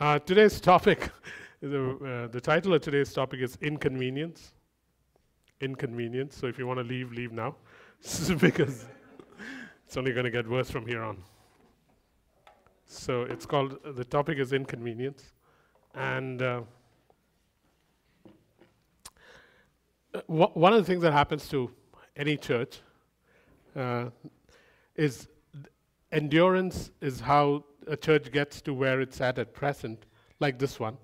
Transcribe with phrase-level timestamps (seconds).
[0.00, 1.08] Uh, today's topic,
[1.62, 4.52] the, uh, the title of today's topic is Inconvenience.
[5.60, 6.36] Inconvenience.
[6.36, 7.54] So if you want to leave, leave now.
[8.40, 8.86] because
[9.86, 11.18] it's only going to get worse from here on.
[12.86, 15.32] So it's called, uh, the topic is Inconvenience.
[15.94, 16.62] And uh,
[20.12, 21.70] uh one of the things that happens to
[22.16, 22.80] any church
[23.76, 24.06] uh,
[24.96, 25.28] is
[26.10, 30.06] endurance is how a church gets to where it's at at present,
[30.40, 30.98] like this one.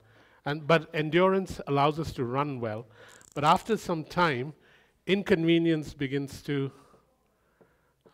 [0.44, 2.86] And, but endurance allows us to run well.
[3.34, 4.54] But after some time,
[5.06, 6.72] inconvenience begins to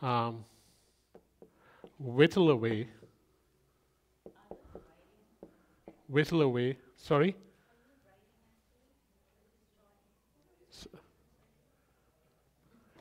[0.02, 0.44] um,
[1.98, 2.88] whittle away.
[6.08, 6.78] Whittle away.
[6.96, 7.36] Sorry?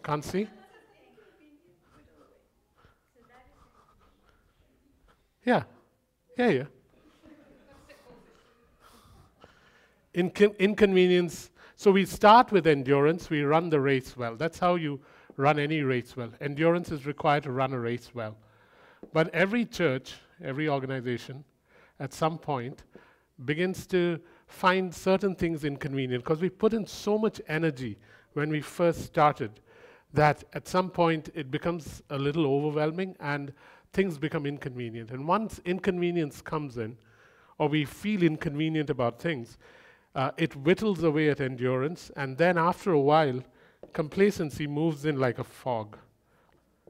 [0.05, 0.47] can't see?
[5.45, 5.63] Yeah.
[6.37, 6.63] Yeah, yeah.
[10.15, 11.51] Incon- inconvenience.
[11.75, 14.35] So we start with endurance, we run the race well.
[14.35, 15.01] That's how you
[15.37, 16.31] run any race well.
[16.41, 18.37] Endurance is required to run a race well.
[19.13, 21.43] But every church, every organization,
[21.99, 22.83] at some point,
[23.43, 27.97] begins to find certain things inconvenient because we put in so much energy
[28.33, 29.59] when we first started
[30.13, 33.53] that at some point it becomes a little overwhelming and
[33.95, 35.09] things become inconvenient.
[35.11, 36.97] And once inconvenience comes in,
[37.57, 39.57] or we feel inconvenient about things,
[40.13, 43.41] uh, it whittles away at endurance, and then after a while,
[43.93, 45.97] complacency moves in like a fog.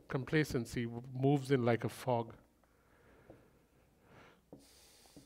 [0.08, 0.88] Complacency
[1.20, 2.34] moves in like a fog.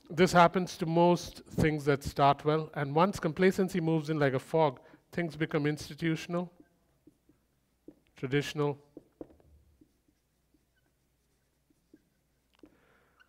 [0.10, 4.40] This happens to most things that start well, and once complacency moves in like a
[4.40, 4.82] fog,
[5.14, 6.52] things become institutional,
[8.18, 8.78] traditional,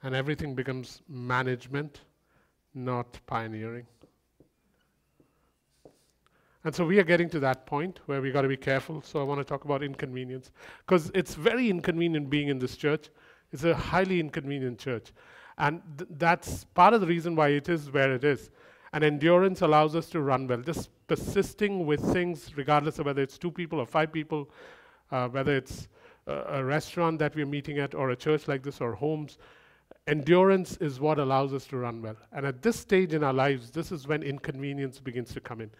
[0.02, 2.00] and everything becomes management,
[2.74, 3.86] not pioneering.
[6.64, 9.00] And so we are getting to that point where we got to be careful.
[9.02, 10.50] So I want to talk about inconvenience
[10.86, 13.08] because it's very inconvenient being in this church.
[13.50, 15.12] It's a highly inconvenient church.
[15.56, 18.50] And th- that's part of the reason why it is where it is.
[18.92, 20.60] And endurance allows us to run well.
[20.60, 24.50] Just persisting with things, regardless of whether it's two people or five people,
[25.10, 25.88] uh, whether it's
[26.26, 29.38] a, a restaurant that we're meeting at or a church like this or homes,
[30.06, 32.16] endurance is what allows us to run well.
[32.32, 35.70] And at this stage in our lives, this is when inconvenience begins to come in.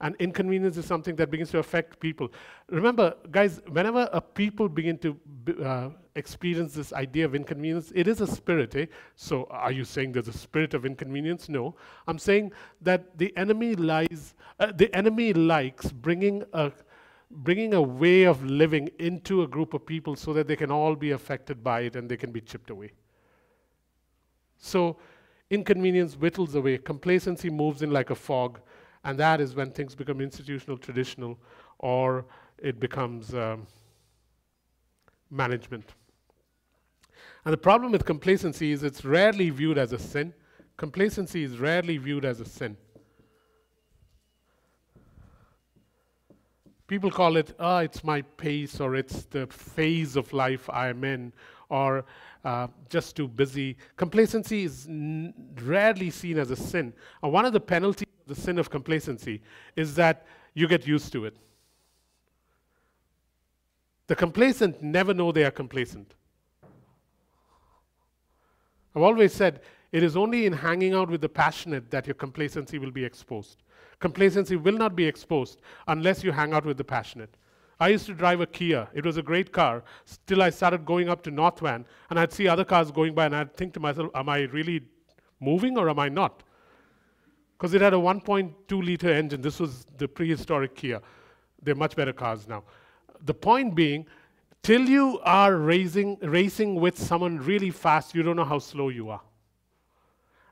[0.00, 2.28] And inconvenience is something that begins to affect people.
[2.68, 5.18] Remember, guys, whenever a people begin to
[5.64, 8.76] uh, experience this idea of inconvenience, it is a spirit.
[8.76, 8.86] Eh?
[9.16, 11.48] So, are you saying there's a spirit of inconvenience?
[11.48, 11.74] No.
[12.06, 12.52] I'm saying
[12.82, 14.34] that the enemy lies.
[14.60, 16.70] Uh, the enemy likes bringing a
[17.30, 20.94] bringing a way of living into a group of people so that they can all
[20.94, 22.90] be affected by it and they can be chipped away.
[24.58, 24.96] So
[25.50, 28.60] inconvenience whittles away, complacency moves in like a fog,
[29.04, 31.38] and that is when things become institutional, traditional,
[31.78, 32.26] or
[32.58, 33.66] it becomes um,
[35.30, 35.94] management.
[37.44, 40.34] And the problem with complacency is it's rarely viewed as a sin.
[40.76, 42.76] Complacency is rarely viewed as a sin.
[46.86, 51.04] People call it, ah, oh, it's my pace, or it's the phase of life I'm
[51.04, 51.32] in,
[51.68, 52.04] or
[52.44, 53.76] uh, just too busy.
[53.96, 56.92] Complacency is n- rarely seen as a sin.
[57.22, 59.42] And one of the penalties of the sin of complacency
[59.76, 61.36] is that you get used to it.
[64.06, 66.14] The complacent never know they are complacent.
[68.94, 69.60] I've always said
[69.92, 73.62] it is only in hanging out with the passionate that your complacency will be exposed.
[74.00, 77.34] Complacency will not be exposed unless you hang out with the passionate.
[77.80, 78.88] I used to drive a Kia.
[78.92, 79.84] It was a great car.
[80.26, 83.26] Till I started going up to North Van, and I'd see other cars going by,
[83.26, 84.82] and I'd think to myself, am I really
[85.40, 86.42] moving or am I not?
[87.56, 89.40] Because it had a 1.2 liter engine.
[89.40, 91.00] This was the prehistoric Kia.
[91.62, 92.64] They're much better cars now.
[93.24, 94.06] The point being,
[94.62, 99.10] till you are racing, racing with someone really fast, you don't know how slow you
[99.10, 99.22] are.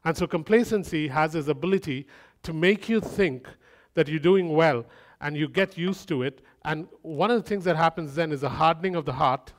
[0.04, 2.06] And so complacency has this ability
[2.44, 3.48] to make you think
[3.94, 4.86] that you're doing well
[5.20, 6.42] and you get used to it.
[6.66, 9.52] And one of the things that happens then is a hardening of the heart,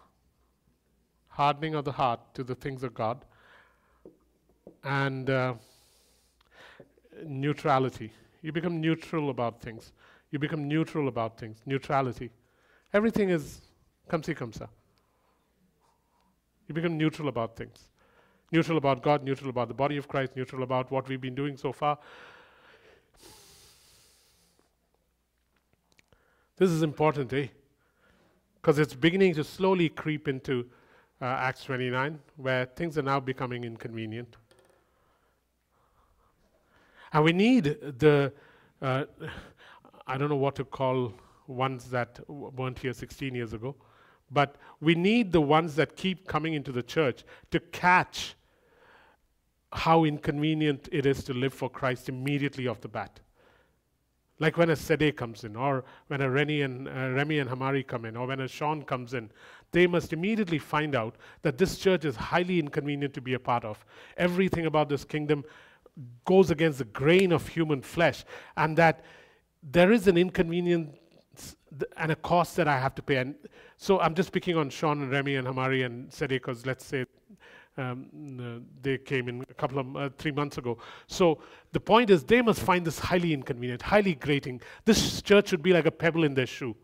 [1.30, 3.24] hardening of the heart to the things of God,
[4.83, 5.54] and uh,
[7.25, 8.12] neutrality.
[8.42, 9.94] You become neutral about things.
[10.31, 11.62] You become neutral about things.
[11.65, 12.30] Neutrality.
[12.94, 13.62] Everything is
[14.10, 14.51] come see, come.
[16.68, 17.88] You become neutral about things.
[18.51, 21.56] Neutral about God, neutral about the body of Christ, neutral about what we've been doing
[21.56, 22.00] so far,
[26.57, 27.48] This is important, eh?
[28.56, 30.65] Because it's beginning to slowly creep into
[31.21, 34.36] uh, Acts 29, where things are now becoming inconvenient.
[37.13, 37.63] And we need
[38.00, 38.33] the,
[38.81, 39.06] uh,
[40.07, 41.13] I don't know what to call
[41.45, 43.75] ones that weren't here 16 years ago,
[44.31, 48.36] but we need the ones that keep coming into the church to catch
[49.71, 53.19] how inconvenient it is to live for Christ immediately off the bat.
[54.39, 57.84] Like when a Sede comes in, or when a Remy and, uh, Remy and Hamari
[57.84, 59.31] come in, or when a Sean comes in,
[59.72, 63.66] they must immediately find out that this church is highly inconvenient to be a part
[63.66, 63.84] of.
[64.16, 65.44] Everything about this kingdom
[66.25, 68.24] goes against the grain of human flesh,
[68.56, 69.04] and that
[69.63, 70.95] there is an inconvenience
[71.98, 73.18] and a cost that I have to pay.
[73.18, 73.36] And
[73.78, 77.06] so I'm just picking on Sean and Remy and Hamari and Sede because let's say
[77.77, 80.77] um, uh, they came in a couple of uh, three months ago.
[81.07, 81.39] So
[81.71, 84.62] the point is, they must find this highly inconvenient, highly grating.
[84.85, 86.75] This church should be like a pebble in their shoe.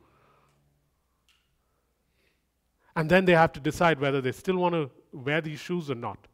[2.96, 5.96] And then they have to decide whether they still want to wear these shoes or
[5.96, 6.28] not.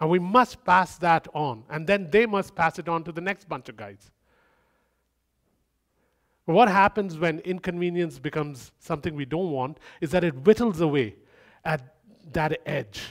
[0.00, 1.64] And we must pass that on.
[1.68, 4.10] And then they must pass it on to the next bunch of guys.
[6.46, 11.14] what happens when inconvenience becomes something we don't want is that it whittles away
[11.64, 11.94] at
[12.32, 13.02] that edge.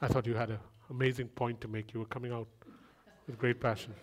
[0.00, 0.58] I thought you had an
[0.90, 1.94] amazing point to make.
[1.94, 2.48] You were coming out
[3.26, 3.94] with great passion.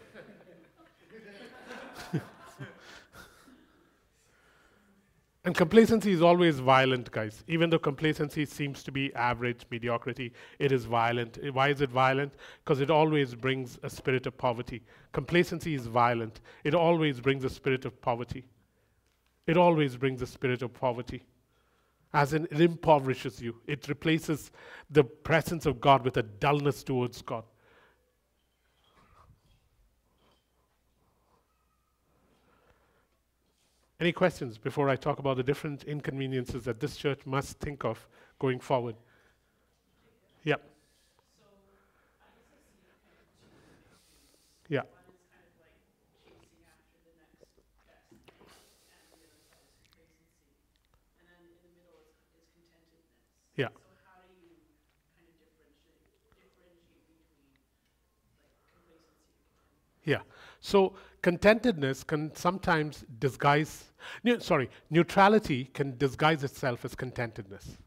[5.46, 7.44] and complacency is always violent, guys.
[7.48, 11.38] Even though complacency seems to be average, mediocrity, it is violent.
[11.54, 12.34] Why is it violent?
[12.64, 14.82] Because it always brings a spirit of poverty.
[15.12, 18.48] Complacency is violent, it always brings a spirit of poverty.
[19.48, 21.24] It always brings a spirit of poverty.
[22.14, 23.56] As in, it impoverishes you.
[23.68, 24.52] It replaces
[24.90, 27.44] the presence of God with a dullness towards God.
[34.00, 38.08] Any questions before I talk about the different inconveniences that this church must think of
[38.40, 38.96] going forward?
[40.44, 40.56] Yeah.
[44.68, 44.82] Yeah.
[53.56, 53.68] Yeah.
[53.68, 54.58] So how do you
[55.14, 57.52] kind of differentiate, differentiate between
[58.42, 59.62] like complacency and
[60.08, 60.24] Yeah.
[60.62, 60.94] So
[61.24, 63.86] contentedness can sometimes disguise,
[64.24, 67.78] ne- sorry, neutrality can disguise itself as contentedness.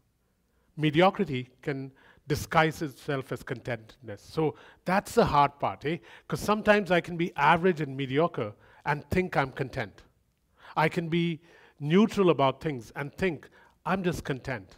[0.76, 1.92] Mediocrity can
[2.26, 4.20] disguise itself as contentedness.
[4.20, 5.98] So that's the hard part, eh?
[6.26, 8.52] Because sometimes I can be average and mediocre
[8.84, 10.02] and think I'm content.
[10.76, 11.40] I can be
[11.78, 13.48] neutral about things and think
[13.86, 14.76] I'm just content.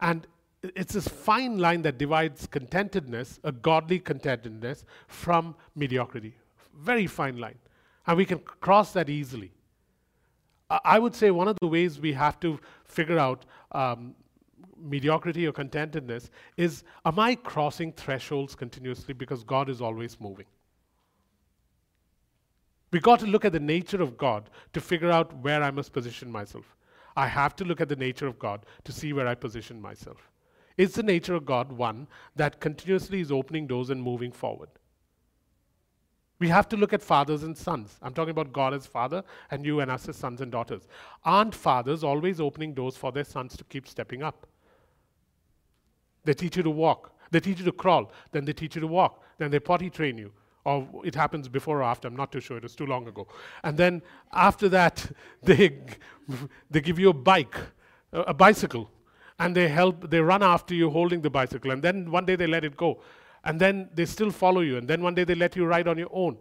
[0.00, 0.26] And
[0.62, 6.34] it's this fine line that divides contentedness, a godly contentedness, from mediocrity.
[6.74, 7.58] Very fine line.
[8.06, 9.52] And we can cross that easily.
[10.84, 14.14] I would say one of the ways we have to figure out um,
[14.78, 20.46] mediocrity or contentedness is am I crossing thresholds continuously because God is always moving?
[22.90, 25.92] We got to look at the nature of God to figure out where I must
[25.92, 26.76] position myself.
[27.16, 30.30] I have to look at the nature of God to see where I position myself.
[30.76, 34.70] Is the nature of God one that continuously is opening doors and moving forward?
[36.42, 37.98] We have to look at fathers and sons.
[38.02, 39.22] I'm talking about God as father
[39.52, 40.88] and you and us as sons and daughters.
[41.24, 44.44] Aren't fathers always opening doors for their sons to keep stepping up?
[46.24, 48.88] They teach you to walk, they teach you to crawl, then they teach you to
[48.88, 50.32] walk, then they potty train you
[50.64, 53.28] or it happens before or after, I'm not too sure, it was too long ago.
[53.62, 55.12] And then after that,
[55.44, 55.78] they,
[56.68, 57.54] they give you a bike,
[58.12, 58.90] a bicycle,
[59.38, 62.48] and they help, they run after you holding the bicycle, and then one day they
[62.48, 63.00] let it go.
[63.44, 65.98] And then they still follow you, and then one day they let you ride on
[65.98, 66.36] your own.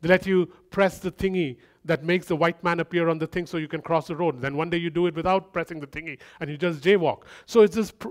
[0.00, 3.46] They let you press the thingy that makes the white man appear on the thing
[3.46, 4.40] so you can cross the road.
[4.40, 7.22] Then one day you do it without pressing the thingy, and you just jaywalk.
[7.46, 7.90] So it's this.
[7.90, 8.08] Pr-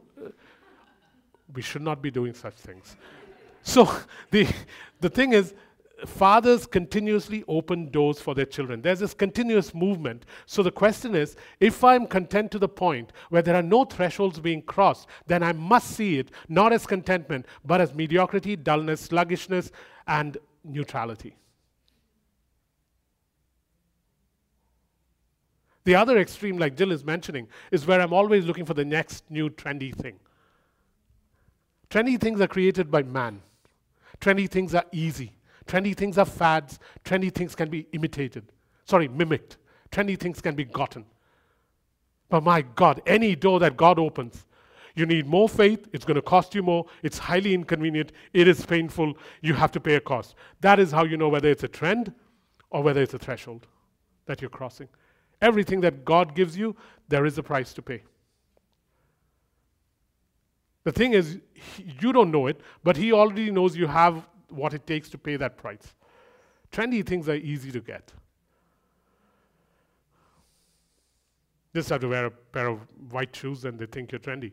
[1.53, 2.95] we should not be doing such things.
[3.63, 3.91] So
[4.31, 4.47] the,
[4.99, 5.53] the thing is,
[6.05, 8.81] fathers continuously open doors for their children.
[8.81, 10.25] There's this continuous movement.
[10.45, 14.39] So the question is if I'm content to the point where there are no thresholds
[14.39, 19.71] being crossed, then I must see it not as contentment, but as mediocrity, dullness, sluggishness,
[20.07, 21.35] and neutrality.
[25.83, 29.23] The other extreme, like Jill is mentioning, is where I'm always looking for the next
[29.29, 30.19] new trendy thing.
[31.89, 33.41] Trendy things are created by man.
[34.19, 35.33] Trendy things are easy.
[35.71, 36.79] Trendy things are fads.
[37.05, 38.43] Trendy things can be imitated.
[38.83, 39.55] Sorry, mimicked.
[39.89, 41.05] Trendy things can be gotten.
[42.27, 44.45] But my God, any door that God opens,
[44.95, 45.87] you need more faith.
[45.93, 46.87] It's going to cost you more.
[47.03, 48.11] It's highly inconvenient.
[48.33, 49.13] It is painful.
[49.39, 50.35] You have to pay a cost.
[50.59, 52.13] That is how you know whether it's a trend
[52.69, 53.65] or whether it's a threshold
[54.25, 54.89] that you're crossing.
[55.41, 56.75] Everything that God gives you,
[57.07, 58.03] there is a price to pay.
[60.83, 61.39] The thing is,
[61.77, 65.35] you don't know it, but he already knows you have what it takes to pay
[65.37, 65.95] that price.
[66.71, 68.11] Trendy things are easy to get.
[71.73, 72.79] Just have to wear a pair of
[73.11, 74.51] white shoes and they think you're trendy.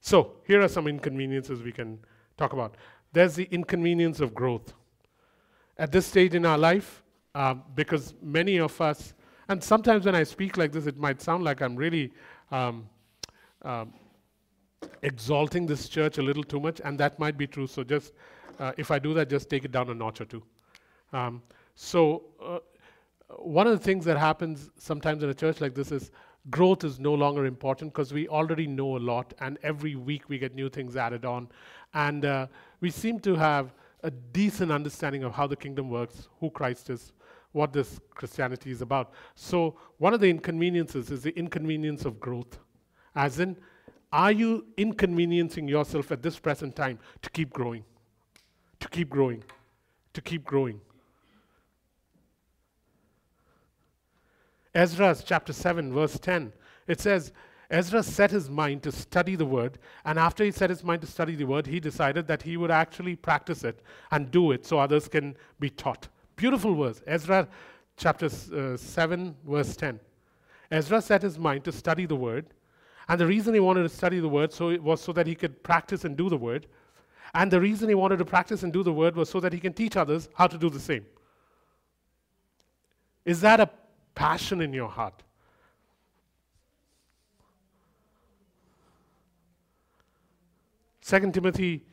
[0.00, 1.98] So, here are some inconveniences we can
[2.38, 2.76] talk about.
[3.12, 4.72] There's the inconvenience of growth.
[5.76, 7.02] At this stage in our life,
[7.34, 9.12] uh, because many of us,
[9.48, 12.12] and sometimes when I speak like this, it might sound like I'm really
[12.50, 12.88] um,
[13.62, 13.92] um,
[15.02, 17.66] exalting this church a little too much, and that might be true.
[17.66, 18.12] So, just
[18.58, 20.42] uh, if I do that, just take it down a notch or two.
[21.12, 21.42] Um,
[21.74, 22.58] so, uh,
[23.38, 26.10] one of the things that happens sometimes in a church like this is
[26.50, 30.38] growth is no longer important because we already know a lot, and every week we
[30.38, 31.48] get new things added on.
[31.94, 32.46] And uh,
[32.80, 37.12] we seem to have a decent understanding of how the kingdom works, who Christ is,
[37.52, 39.12] what this Christianity is about.
[39.34, 42.58] So, one of the inconveniences is the inconvenience of growth.
[43.14, 43.56] As in,
[44.12, 47.84] are you inconveniencing yourself at this present time to keep growing?
[48.80, 49.44] To keep growing?
[50.14, 50.80] To keep growing?
[54.74, 56.52] Ezra chapter 7, verse 10,
[56.86, 57.32] it says,
[57.70, 61.06] Ezra set his mind to study the word, and after he set his mind to
[61.06, 64.78] study the word, he decided that he would actually practice it and do it so
[64.78, 66.08] others can be taught.
[66.38, 67.02] Beautiful verse.
[67.04, 67.48] Ezra
[67.96, 69.98] chapter uh, 7, verse 10.
[70.70, 72.46] Ezra set his mind to study the word,
[73.08, 75.34] and the reason he wanted to study the word so it was so that he
[75.34, 76.66] could practice and do the word.
[77.34, 79.58] And the reason he wanted to practice and do the word was so that he
[79.58, 81.04] can teach others how to do the same.
[83.24, 83.68] Is that a
[84.14, 85.24] passion in your heart.
[91.00, 91.84] Second Timothy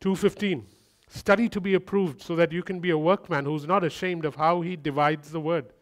[0.00, 0.79] 2:15
[1.12, 4.36] Study to be approved so that you can be a workman who's not ashamed of
[4.36, 5.72] how he divides the word.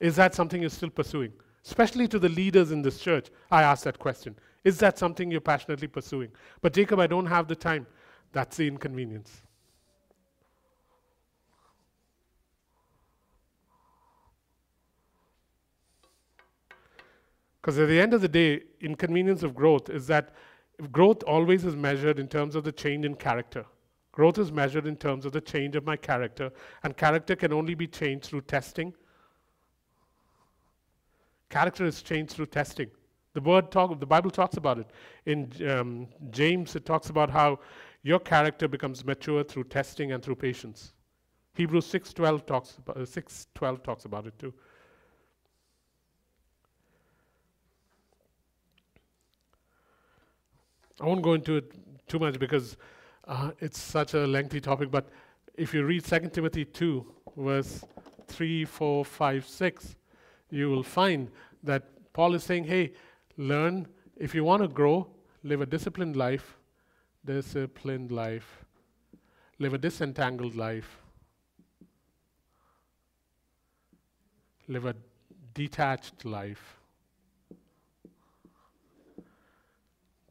[0.00, 1.32] Is that something you're still pursuing?
[1.64, 4.34] Especially to the leaders in this church, I ask that question.
[4.64, 6.32] Is that something you're passionately pursuing?
[6.60, 7.86] But Jacob, I don't have the time.
[8.32, 9.42] That's the inconvenience.
[17.60, 20.34] Because at the end of the day, inconvenience of growth is that
[20.90, 23.64] growth always is measured in terms of the change in character.
[24.12, 26.50] Growth is measured in terms of the change of my character,
[26.82, 28.92] and character can only be changed through testing.
[31.48, 32.90] Character is changed through testing.
[33.34, 34.90] The word talk, the Bible talks about it.
[35.24, 37.60] In um, James, it talks about how
[38.02, 40.92] your character becomes mature through testing and through patience.
[41.54, 44.52] Hebrews 6:12 talks about, uh, 6:12 talks about it too.
[51.00, 51.72] I won't go into it
[52.06, 52.76] too much because
[53.26, 55.08] uh, it's such a lengthy topic, but
[55.54, 57.06] if you read 2 Timothy 2,
[57.36, 57.84] verse
[58.26, 59.96] 3, 4, 5, 6,
[60.50, 61.30] you will find
[61.62, 62.92] that Paul is saying, hey,
[63.36, 65.08] learn, if you want to grow,
[65.42, 66.58] live a disciplined life,
[67.24, 68.64] disciplined life,
[69.58, 70.98] live a disentangled life,
[74.68, 74.94] live a
[75.54, 76.81] detached life.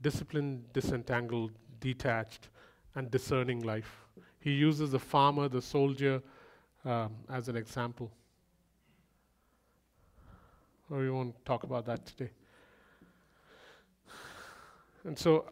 [0.01, 2.49] Disciplined, disentangled, detached,
[2.95, 4.05] and discerning life.
[4.39, 6.21] He uses the farmer, the soldier,
[6.83, 8.11] um, as an example.
[10.89, 12.31] Or we won't talk about that today.
[15.03, 15.45] And so,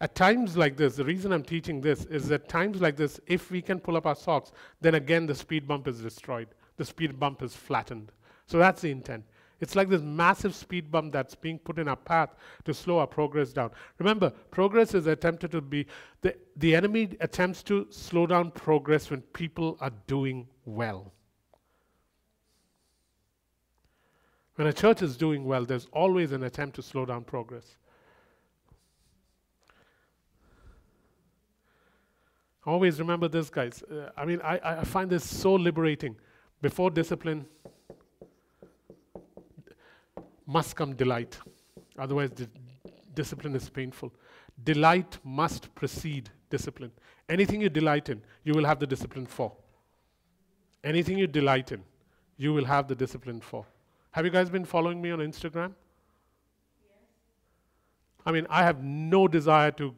[0.00, 3.50] at times like this, the reason I'm teaching this is that times like this, if
[3.50, 6.48] we can pull up our socks, then again the speed bump is destroyed.
[6.76, 8.10] The speed bump is flattened.
[8.46, 9.24] So that's the intent.
[9.60, 12.30] It's like this massive speed bump that's being put in our path
[12.64, 13.70] to slow our progress down.
[13.98, 15.86] Remember, progress is attempted to be,
[16.22, 21.12] the, the enemy attempts to slow down progress when people are doing well.
[24.56, 27.76] When a church is doing well, there's always an attempt to slow down progress.
[32.66, 33.82] Always remember this, guys.
[33.82, 36.16] Uh, I mean, I, I find this so liberating.
[36.62, 37.44] Before discipline,
[40.46, 41.38] must come delight.
[41.98, 42.48] Otherwise, the
[43.14, 44.12] discipline is painful.
[44.62, 46.92] Delight must precede discipline.
[47.28, 49.52] Anything you delight in, you will have the discipline for.
[50.82, 51.82] Anything you delight in,
[52.36, 53.64] you will have the discipline for.
[54.10, 55.72] Have you guys been following me on Instagram?
[58.26, 59.94] I mean, I have no desire to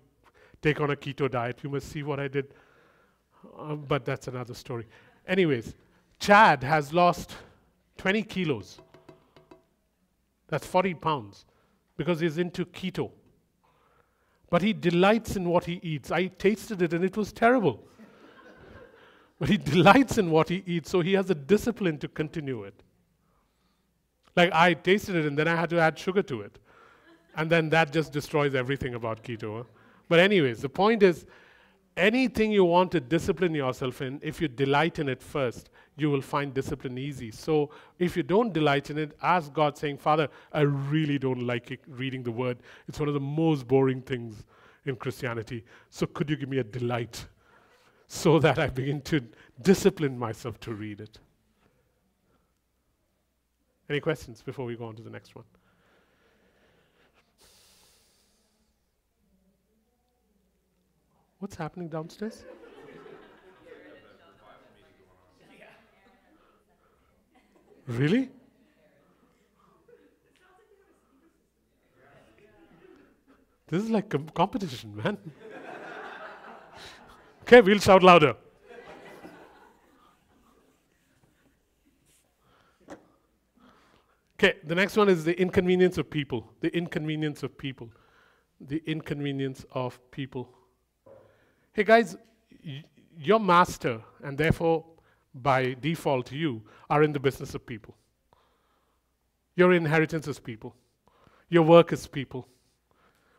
[0.62, 1.60] take on a keto diet.
[1.62, 2.54] You must see what I did.
[3.58, 4.86] Um, but that's another story.
[5.26, 5.74] Anyways,
[6.18, 7.36] Chad has lost
[7.98, 8.80] 20 kilos.
[10.48, 11.44] That's 40 pounds
[11.96, 13.10] because he's into keto.
[14.48, 16.10] But he delights in what he eats.
[16.10, 17.82] I tasted it and it was terrible.
[19.38, 22.82] but he delights in what he eats, so he has a discipline to continue it.
[24.36, 26.58] Like I tasted it and then I had to add sugar to it.
[27.36, 29.58] And then that just destroys everything about keto.
[29.58, 29.64] Huh?
[30.08, 31.26] But, anyways, the point is
[31.96, 36.20] anything you want to discipline yourself in, if you delight in it first, you will
[36.20, 37.30] find discipline easy.
[37.30, 41.70] So, if you don't delight in it, ask God, saying, Father, I really don't like
[41.70, 42.58] it, reading the word.
[42.86, 44.44] It's one of the most boring things
[44.84, 45.64] in Christianity.
[45.90, 47.26] So, could you give me a delight
[48.06, 49.22] so that I begin to
[49.62, 51.18] discipline myself to read it?
[53.88, 55.44] Any questions before we go on to the next one?
[61.38, 62.44] What's happening downstairs?
[67.86, 68.30] Really?
[73.68, 75.18] This is like com- competition, man.
[77.42, 78.36] okay, we'll shout louder.
[84.38, 86.52] Okay, the next one is the inconvenience of people.
[86.60, 87.90] The inconvenience of people.
[88.60, 90.48] The inconvenience of people.
[91.72, 92.16] Hey guys,
[93.18, 94.84] your master, and therefore
[95.42, 97.96] by default you, are in the business of people.
[99.54, 100.74] Your inheritance is people.
[101.48, 102.48] Your work is people.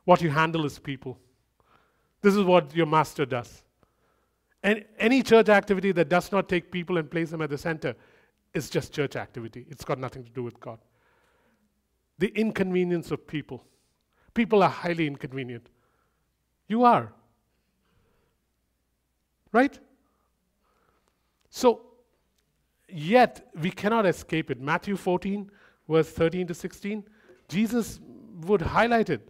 [0.06, 1.18] What you handle is people.
[2.22, 3.63] This is what your master does.
[4.63, 7.96] And any church activity that does not take people and place them at the center
[8.54, 9.66] is just church activity.
[9.70, 10.80] It's got nothing to do with God.
[12.18, 13.63] The inconvenience of people.
[14.34, 15.70] People are highly inconvenient.
[16.68, 17.13] You are.
[19.51, 19.80] Right?
[21.50, 21.87] So,
[22.89, 24.60] yet we cannot escape it.
[24.60, 25.50] Matthew 14,
[25.88, 27.03] verse 13 to 16,
[27.48, 28.00] Jesus
[28.41, 29.29] would highlight it.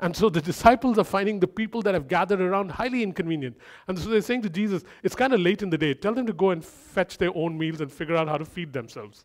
[0.00, 3.56] And so the disciples are finding the people that have gathered around highly inconvenient.
[3.88, 5.92] And so they're saying to Jesus, it's kind of late in the day.
[5.92, 8.72] Tell them to go and fetch their own meals and figure out how to feed
[8.72, 9.24] themselves.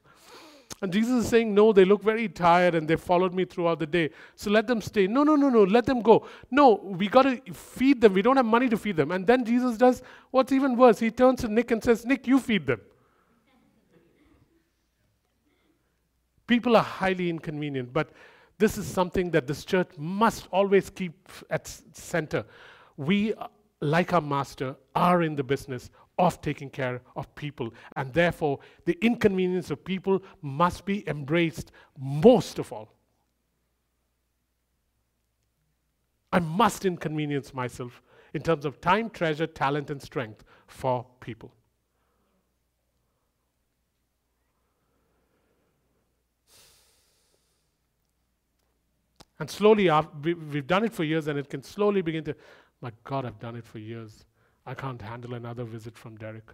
[0.81, 3.85] And Jesus is saying, No, they look very tired and they followed me throughout the
[3.85, 4.09] day.
[4.35, 5.05] So let them stay.
[5.05, 6.27] No, no, no, no, let them go.
[6.49, 8.13] No, we got to feed them.
[8.13, 9.11] We don't have money to feed them.
[9.11, 10.99] And then Jesus does what's even worse.
[10.99, 12.81] He turns to Nick and says, Nick, you feed them.
[16.47, 18.12] People are highly inconvenient, but
[18.58, 22.45] this is something that this church must always keep at center.
[22.97, 23.47] We, uh,
[23.82, 28.97] like our master, are in the business of taking care of people, and therefore the
[29.01, 32.89] inconvenience of people must be embraced most of all.
[36.32, 38.01] I must inconvenience myself
[38.34, 41.53] in terms of time, treasure, talent, and strength for people.
[49.39, 49.89] And slowly,
[50.23, 52.35] we've done it for years, and it can slowly begin to,
[52.81, 54.25] my God, I've done it for years.
[54.65, 56.49] I can't handle another visit from Derek.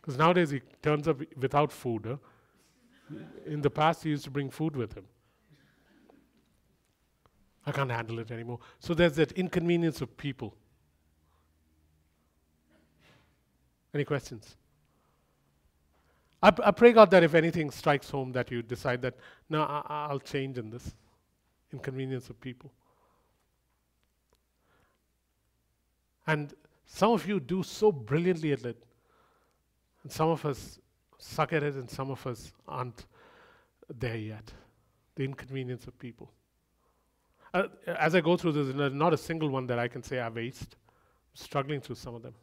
[0.00, 2.06] Because nowadays he turns up without food.
[2.06, 3.16] Huh?
[3.46, 5.04] In the past, he used to bring food with him.
[7.64, 8.58] I can't handle it anymore.
[8.80, 10.56] So there's that inconvenience of people.
[13.94, 14.56] Any questions?
[16.42, 19.14] I, I pray God that if anything strikes home, that you decide that,
[19.48, 20.94] no, I, I'll change in this
[21.72, 22.72] inconvenience of people.
[26.26, 26.52] And
[26.84, 28.82] some of you do so brilliantly at it.
[30.02, 30.78] And some of us
[31.18, 33.06] suck at it, and some of us aren't
[33.98, 34.52] there yet.
[35.14, 36.30] The inconvenience of people.
[37.54, 40.18] Uh, as I go through this, there's not a single one that I can say
[40.18, 40.72] I've aced.
[40.72, 42.34] I'm struggling through some of them.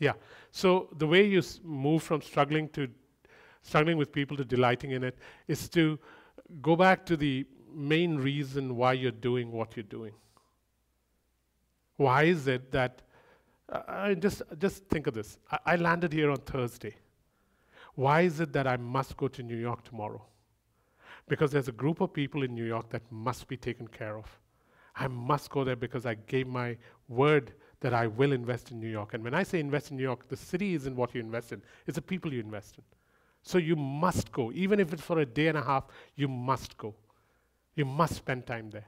[0.00, 0.14] Yeah.
[0.50, 2.88] So the way you move from struggling to
[3.62, 5.98] struggling with people to delighting in it is to
[6.62, 10.14] go back to the main reason why you're doing what you're doing.
[11.96, 13.02] Why is it that
[13.68, 15.38] uh, just just think of this?
[15.50, 16.96] I, I landed here on Thursday.
[17.94, 20.24] Why is it that I must go to New York tomorrow?
[21.28, 24.26] Because there's a group of people in New York that must be taken care of.
[24.96, 28.88] I must go there because I gave my word that I will invest in New
[28.88, 29.14] York.
[29.14, 31.62] And when I say invest in New York, the city isn't what you invest in,
[31.86, 32.84] it's the people you invest in.
[33.42, 34.52] So you must go.
[34.52, 36.94] Even if it's for a day and a half, you must go.
[37.74, 38.86] You must spend time there.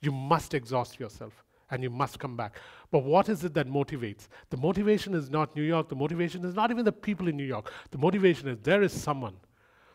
[0.00, 2.56] You must exhaust yourself and you must come back.
[2.90, 4.28] But what is it that motivates?
[4.50, 5.88] The motivation is not New York.
[5.88, 7.72] The motivation is not even the people in New York.
[7.90, 9.36] The motivation is there is someone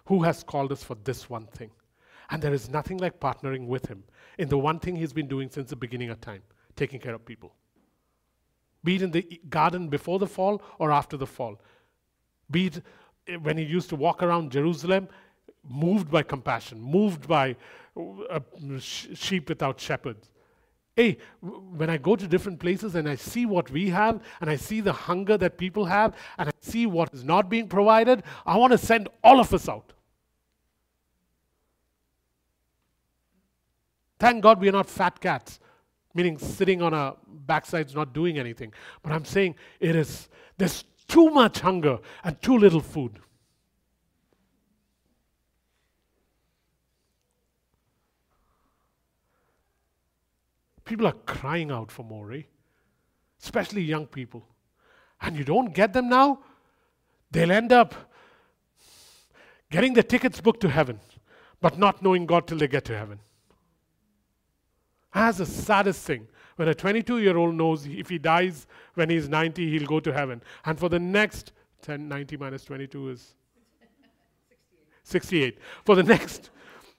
[0.05, 1.69] who has called us for this one thing.
[2.31, 4.03] And there is nothing like partnering with him
[4.37, 6.41] in the one thing he's been doing since the beginning of time
[6.75, 7.53] taking care of people.
[8.83, 11.59] Be it in the garden before the fall or after the fall.
[12.49, 12.81] Be it
[13.27, 15.07] eh, when he used to walk around Jerusalem,
[15.67, 17.55] moved by compassion, moved by
[17.97, 18.39] uh,
[18.79, 20.29] sh- sheep without shepherds.
[20.95, 24.55] Hey, when I go to different places and I see what we have, and I
[24.55, 28.57] see the hunger that people have, and I see what is not being provided, I
[28.57, 29.93] want to send all of us out.
[34.19, 35.59] Thank God we are not fat cats,
[36.19, 37.15] meaning sitting on our
[37.47, 38.73] backsides not doing anything.
[39.01, 40.27] But I'm saying it is,
[40.57, 43.19] there's too much hunger and too little food.
[50.83, 52.41] People are crying out for more, eh?
[53.41, 54.45] Especially young people.
[55.21, 56.39] And you don't get them now,
[57.31, 57.95] they'll end up
[59.71, 60.99] getting the tickets booked to heaven,
[61.61, 63.19] but not knowing God till they get to heaven.
[65.13, 66.27] That's the saddest thing.
[66.55, 70.13] When a 22 year old knows if he dies when he's 90, he'll go to
[70.13, 70.41] heaven.
[70.65, 73.35] And for the next 10, 90 minus 22 is
[73.79, 74.87] 68.
[75.03, 75.57] 68.
[75.85, 76.51] For the next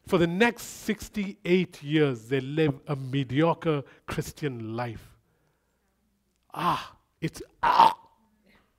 [0.07, 5.07] for the next 68 years, they live a mediocre Christian life.
[6.53, 7.97] Ah, it's ah.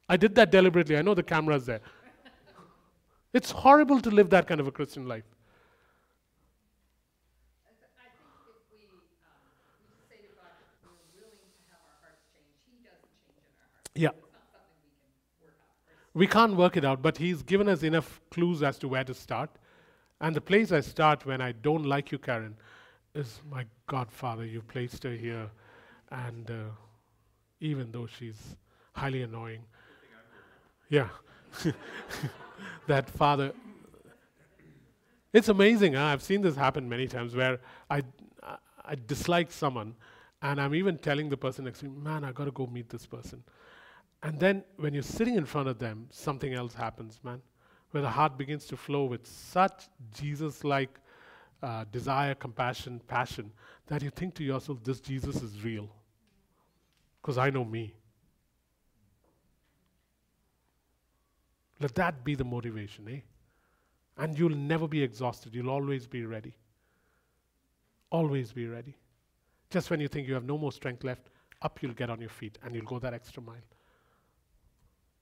[0.09, 0.97] I did that deliberately.
[0.97, 1.81] I know the camera's there.
[3.33, 5.23] It's horrible to live that kind of a Christian life.
[13.95, 14.09] Yeah.
[16.13, 19.13] We can't work it out, but He's given us enough clues as to where to
[19.13, 19.49] start.
[20.19, 22.55] And the place I start when I don't like you, Karen,
[23.15, 24.45] is my Godfather.
[24.45, 25.49] You placed her here,
[26.11, 26.53] and uh,
[27.59, 28.55] even though she's
[28.93, 29.63] highly annoying,
[30.89, 31.07] yeah,
[32.87, 33.53] that father.
[35.33, 35.93] It's amazing.
[35.93, 36.03] Huh?
[36.03, 38.03] I've seen this happen many times where I,
[38.83, 39.95] I dislike someone,
[40.41, 42.89] and I'm even telling the person next to me, "Man, I got to go meet
[42.89, 43.43] this person."
[44.23, 47.41] And then when you're sitting in front of them, something else happens, man
[47.91, 50.99] where the heart begins to flow with such Jesus like
[51.61, 53.51] uh, desire, compassion, passion,
[53.87, 55.89] that you think to yourself, this Jesus is real.
[57.21, 57.93] Because I know me.
[61.79, 63.19] Let that be the motivation, eh?
[64.17, 65.53] And you'll never be exhausted.
[65.53, 66.55] You'll always be ready.
[68.09, 68.95] Always be ready.
[69.69, 71.29] Just when you think you have no more strength left,
[71.61, 73.55] up you'll get on your feet and you'll go that extra mile.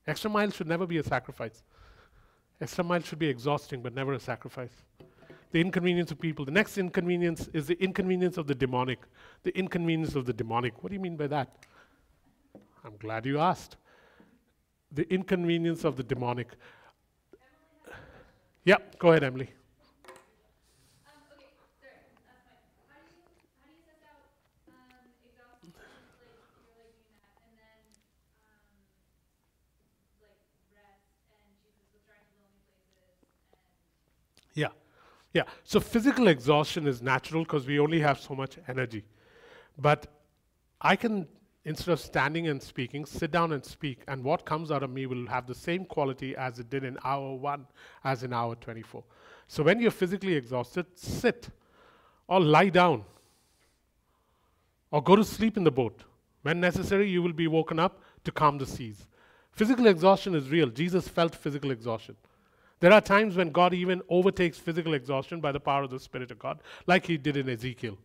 [0.10, 1.62] Extra mile should never be a sacrifice.
[2.60, 4.74] Extra mile should be exhausting, but never a sacrifice.
[5.52, 6.46] The inconvenience of people.
[6.46, 9.00] The next inconvenience is the inconvenience of the demonic.
[9.44, 10.84] The inconvenience of the demonic.
[10.84, 11.50] What do you mean by that?
[12.84, 13.78] I'm glad you asked.
[14.92, 16.50] The inconvenience of the demonic.
[18.66, 19.50] Yeah, go ahead, Emily.
[34.60, 34.70] Yeah.
[35.34, 35.44] Yeah.
[35.64, 39.06] So physical exhaustion is natural because we only have so much energy.
[39.78, 40.08] But
[40.82, 41.28] I can,
[41.66, 45.06] instead of standing and speaking, sit down and speak, and what comes out of me
[45.06, 47.68] will have the same quality as it did in hour one
[48.04, 49.04] as in hour 24.
[49.48, 51.50] So when you're physically exhausted, sit
[52.28, 53.04] or lie down
[54.92, 56.04] or go to sleep in the boat.
[56.42, 59.08] When necessary, you will be woken up to calm the seas.
[59.52, 60.70] Physical exhaustion is real.
[60.70, 62.16] Jesus felt physical exhaustion.
[62.80, 66.32] There are times when God even overtakes physical exhaustion by the power of the Spirit
[66.32, 67.98] of God, like he did in Ezekiel,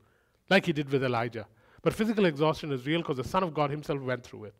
[0.50, 1.46] like he did with Elijah.
[1.82, 4.54] But physical exhaustion is real because the Son of God himself went through it.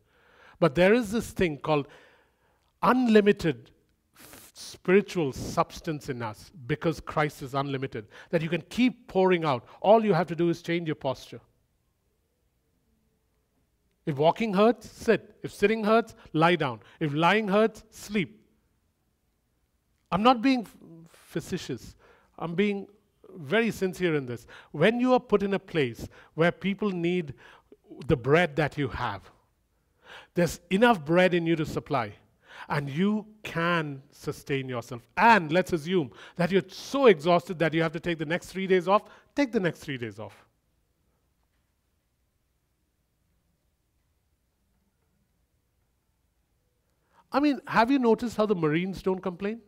[0.60, 1.88] But there is this thing called
[2.82, 3.70] unlimited
[4.52, 9.64] spiritual substance in us because Christ is unlimited, that you can keep pouring out.
[9.80, 11.40] All you have to do is change your posture.
[14.06, 15.36] If walking hurts, sit.
[15.42, 16.80] If sitting hurts, lie down.
[17.00, 18.43] If lying hurts, sleep.
[20.14, 20.64] I'm not being
[21.08, 21.96] facetious.
[22.38, 22.86] I'm being
[23.36, 24.46] very sincere in this.
[24.70, 27.34] When you are put in a place where people need
[28.06, 29.22] the bread that you have,
[30.34, 32.12] there's enough bread in you to supply,
[32.68, 35.02] and you can sustain yourself.
[35.16, 38.68] And let's assume that you're so exhausted that you have to take the next three
[38.68, 39.02] days off,
[39.34, 40.46] take the next three days off.
[47.32, 49.60] I mean, have you noticed how the Marines don't complain?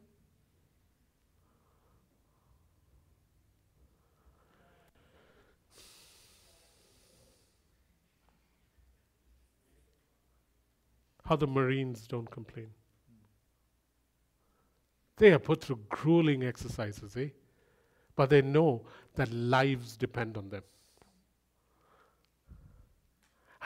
[11.26, 12.68] How the Marines don't complain.
[15.16, 17.28] They are put through grueling exercises, eh?
[18.14, 20.62] But they know that lives depend on them.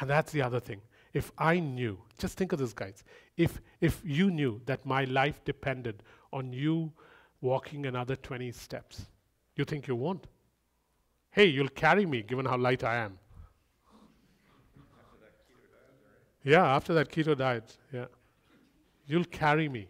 [0.00, 0.80] And that's the other thing.
[1.12, 3.02] if I knew, just think of this, guys,
[3.36, 6.92] if, if you knew that my life depended on you
[7.40, 9.06] walking another 20 steps,
[9.56, 10.26] you think you won't?
[11.32, 13.18] Hey, you'll carry me given how light I am.
[16.42, 18.06] Yeah, after that keto diet, yeah.
[19.06, 19.80] You'll carry me.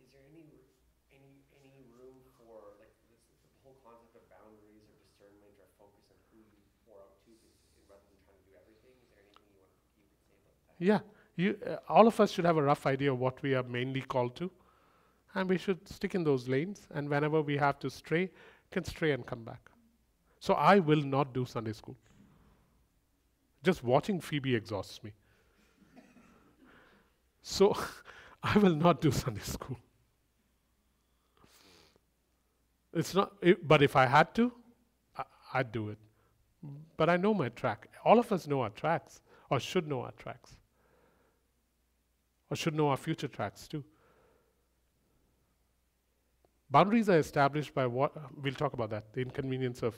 [0.00, 0.48] Is there any,
[1.12, 6.08] any, any room for, like, this, the whole concept of boundaries or discernment or focus
[6.08, 7.32] on who you pour out to,
[7.92, 8.96] rather than trying to do everything?
[9.04, 9.68] Is there anything you want,
[10.00, 10.80] you say about that?
[10.80, 11.04] Yeah,
[11.36, 14.00] you, uh, all of us should have a rough idea of what we are mainly
[14.00, 14.50] called to,
[15.34, 16.88] and we should stick in those lanes.
[16.94, 18.30] And whenever we have to stray,
[18.70, 19.68] can stray and come back.
[20.40, 21.96] So I will not do Sunday school.
[23.62, 25.12] Just watching Phoebe exhausts me.
[27.42, 27.76] so
[28.42, 29.78] I will not do Sunday school.
[32.92, 34.52] It's not, it, but if I had to,
[35.16, 35.98] I, I'd do it.
[36.96, 37.88] But I know my track.
[38.04, 40.56] All of us know our tracks, or should know our tracks,
[42.50, 43.84] or should know our future tracks too.
[46.70, 49.96] Boundaries are established by what, we'll talk about that, the inconvenience of,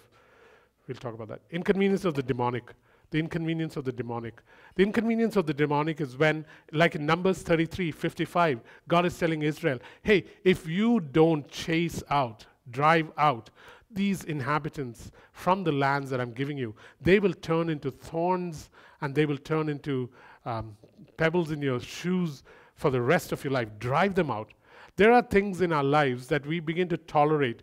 [0.87, 1.41] we'll talk about that.
[1.51, 2.73] Inconvenience of the demonic.
[3.13, 4.43] The inconvenience of the demonic.
[4.75, 9.43] The inconvenience of the demonic is when, like in Numbers 33 55, God is telling
[9.43, 13.51] Israel, hey, if you don't chase out, drive out
[13.91, 18.71] these inhabitants from the lands that I'm giving you, they will turn into thorns
[19.03, 20.09] and they will turn into
[20.47, 20.75] um,
[21.19, 22.43] pebbles in your shoes
[22.75, 23.69] for the rest of your life.
[23.79, 24.55] Drive them out.
[24.97, 27.61] There are things in our lives that we begin to tolerate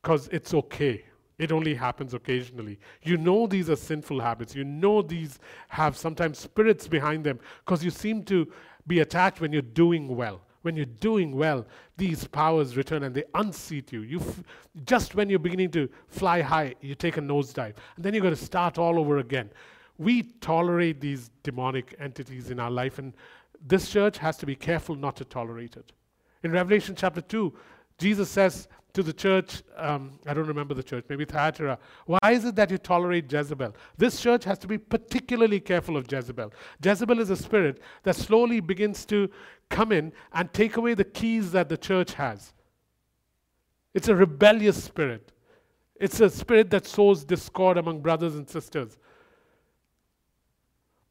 [0.00, 1.04] because it's okay.
[1.38, 2.78] It only happens occasionally.
[3.02, 4.54] You know these are sinful habits.
[4.54, 8.50] You know these have sometimes spirits behind them because you seem to
[8.86, 10.40] be attached when you're doing well.
[10.62, 14.00] When you're doing well, these powers return and they unseat you.
[14.00, 14.42] you f-
[14.84, 17.74] just when you're beginning to fly high, you take a nosedive.
[17.94, 19.50] And then you're going to start all over again.
[19.98, 23.14] We tolerate these demonic entities in our life, and
[23.64, 25.92] this church has to be careful not to tolerate it.
[26.42, 27.52] In Revelation chapter 2,
[27.98, 32.46] Jesus says to the church, um, I don't remember the church, maybe Thyatira, why is
[32.46, 33.76] it that you tolerate Jezebel?
[33.98, 36.50] This church has to be particularly careful of Jezebel.
[36.82, 39.30] Jezebel is a spirit that slowly begins to
[39.68, 42.54] come in and take away the keys that the church has.
[43.92, 45.30] It's a rebellious spirit.
[45.96, 48.96] It's a spirit that sows discord among brothers and sisters.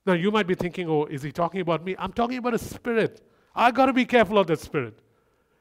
[0.08, 1.96] Now, you might be thinking, oh, is he talking about me?
[2.00, 3.22] I'm talking about a spirit.
[3.54, 4.98] I got to be careful of that spirit.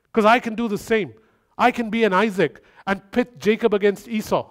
[0.04, 1.12] Because I can do the same.
[1.56, 4.50] I can be an Isaac and pit Jacob against Esau.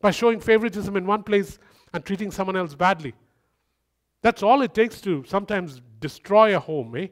[0.00, 1.58] By showing favoritism in one place
[1.92, 3.14] and treating someone else badly.
[4.22, 7.08] That's all it takes to sometimes destroy a home, eh?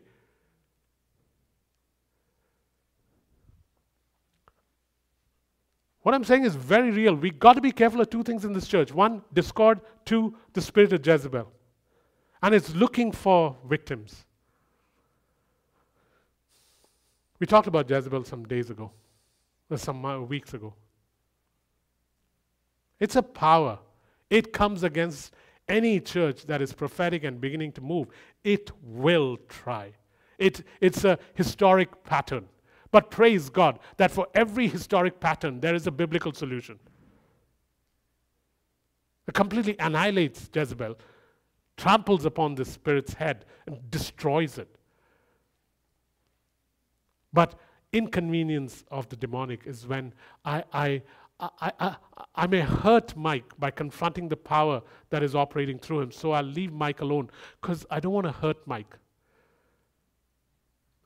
[6.03, 7.15] What I'm saying is very real.
[7.15, 8.93] We've got to be careful of two things in this church.
[8.93, 9.81] One, discord.
[10.07, 11.53] Two, the spirit of Jezebel
[12.43, 14.25] and it's looking for victims.
[17.39, 18.91] We talked about Jezebel some days ago,
[19.71, 20.75] or some uh, weeks ago.
[22.99, 23.79] It's a power.
[24.29, 25.33] It comes against
[25.69, 28.09] any church that is prophetic and beginning to move.
[28.43, 29.93] It will try.
[30.39, 32.49] It, it's a historic pattern.
[32.91, 36.79] But praise God that for every historic pattern, there is a biblical solution.
[39.27, 40.97] It completely annihilates Jezebel
[41.77, 44.78] tramples upon the spirit's head and destroys it.
[47.33, 47.55] But
[47.93, 50.13] inconvenience of the demonic is when
[50.45, 51.03] I, I,
[51.41, 51.97] I, I,
[52.35, 56.13] I may hurt Mike by confronting the power that is operating through him.
[56.13, 58.97] So I'll leave Mike alone because I don't want to hurt Mike.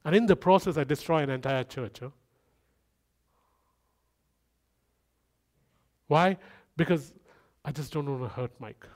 [0.04, 2.00] And in the process, I destroy an entire church.
[2.00, 2.11] Huh?
[6.08, 6.37] Why?
[6.76, 7.14] Because
[7.64, 8.87] I just don't want to hurt Mike.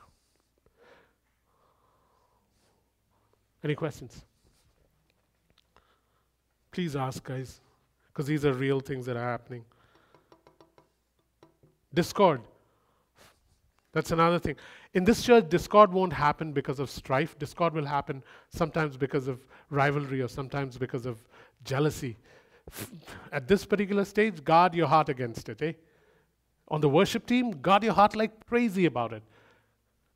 [3.63, 4.25] Any questions?
[6.77, 7.63] Please ask, guys,
[8.09, 9.65] because these are real things that are happening.
[11.95, 12.43] Discord.
[13.93, 14.57] That's another thing.
[14.93, 17.39] In this church, discord won't happen because of strife.
[17.39, 21.25] Discord will happen sometimes because of rivalry or sometimes because of
[21.65, 22.19] jealousy.
[23.33, 25.73] At this particular stage, guard your heart against it, eh?
[26.69, 29.23] On the worship team, guard your heart like crazy about it.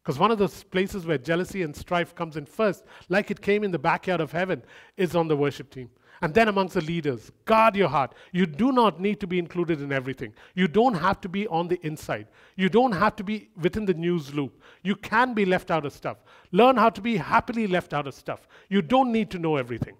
[0.03, 3.65] Because one of those places where jealousy and strife comes in first, like it came
[3.65, 4.63] in the backyard of heaven,
[4.99, 5.89] is on the worship team.
[6.23, 8.15] And then amongst the leaders, guard your heart.
[8.33, 10.35] You do not need to be included in everything.
[10.55, 12.27] You don't have to be on the inside.
[12.57, 14.63] You don't have to be within the news loop.
[14.83, 16.19] You can be left out of stuff.
[16.53, 18.47] Learn how to be happily left out of stuff.
[18.69, 19.97] You don't need to know everything.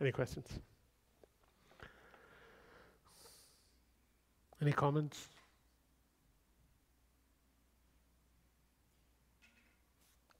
[0.00, 0.48] Any questions?
[4.60, 5.28] Any comments?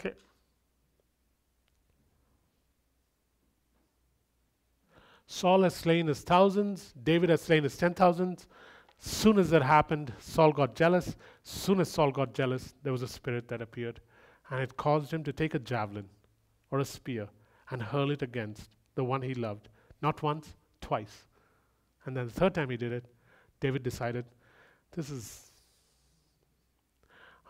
[0.04, 0.14] Okay.
[5.26, 8.46] Saul has slain his thousands, David has slain his ten thousands.
[8.98, 11.16] Soon as that happened, Saul got jealous.
[11.42, 14.00] Soon as Saul got jealous, there was a spirit that appeared,
[14.48, 16.08] and it caused him to take a javelin
[16.70, 17.28] or a spear
[17.70, 19.68] and hurl it against the one he loved.
[20.00, 21.26] Not once, twice.
[22.06, 23.04] And then the third time he did it,
[23.60, 24.24] David decided,
[24.92, 25.50] this is,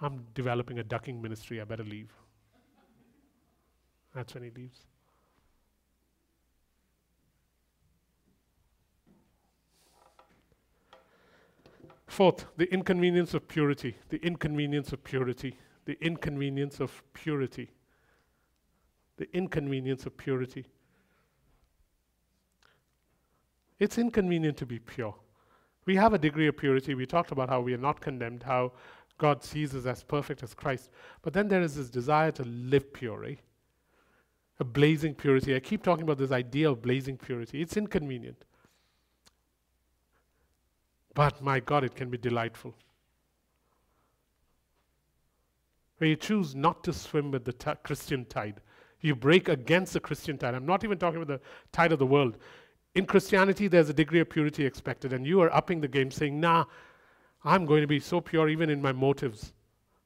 [0.01, 2.13] I'm developing a ducking ministry, I better leave.
[4.15, 4.81] That's when he leaves.
[12.07, 13.97] Fourth, the inconvenience of purity.
[14.09, 15.59] The inconvenience of purity.
[15.85, 17.71] The inconvenience of purity.
[19.17, 20.67] The inconvenience of purity.
[23.81, 25.17] It's inconvenient to be pure.
[25.87, 26.95] We have a degree of purity.
[26.95, 28.73] We talked about how we are not condemned, how
[29.19, 30.91] God sees us as perfect as Christ.
[31.23, 33.35] But then there is this desire to live pure, eh?
[34.61, 35.55] A blazing purity.
[35.55, 37.61] I keep talking about this idea of blazing purity.
[37.61, 38.45] It's inconvenient.
[41.15, 42.75] But my God, it can be delightful.
[45.99, 48.61] Where you choose not to swim with the t- Christian tide,
[49.01, 50.55] you break against the Christian tide.
[50.55, 52.39] I'm not even talking about the tide of the world.
[52.95, 56.39] In Christianity, there's a degree of purity expected, and you are upping the game, saying,
[56.41, 56.65] Nah,
[57.45, 59.53] I'm going to be so pure even in my motives.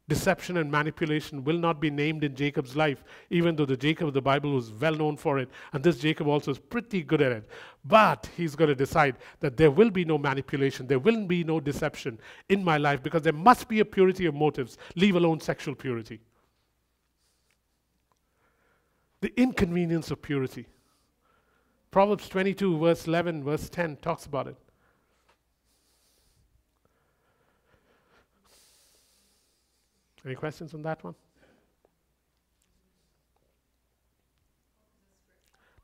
[0.08, 4.14] Deception and manipulation will not be named in Jacob's life, even though the Jacob of
[4.14, 7.30] the Bible was well known for it, and this Jacob also is pretty good at
[7.30, 7.48] it.
[7.84, 11.60] But he's going to decide that there will be no manipulation, there will be no
[11.60, 12.18] deception
[12.48, 16.20] in my life because there must be a purity of motives, leave alone sexual purity.
[19.20, 20.68] The inconvenience of purity.
[21.90, 24.56] Proverbs 22, verse 11, verse 10 talks about it.
[30.24, 31.14] Any questions on that one?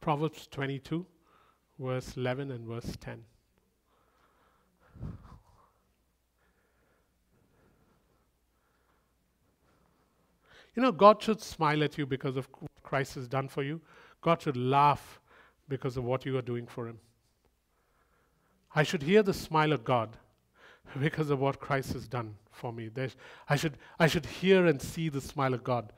[0.01, 1.07] Proverbs 22,
[1.79, 3.23] verse 11 and verse 10.
[10.77, 13.81] You know, God should smile at you because of what Christ has done for you.
[14.21, 15.21] God should laugh
[15.69, 16.99] because of what you are doing for Him.
[18.75, 20.17] I should hear the smile of God
[21.01, 22.91] because of what Christ has done for me.
[23.49, 25.93] I, should, I should hear and see the smile of God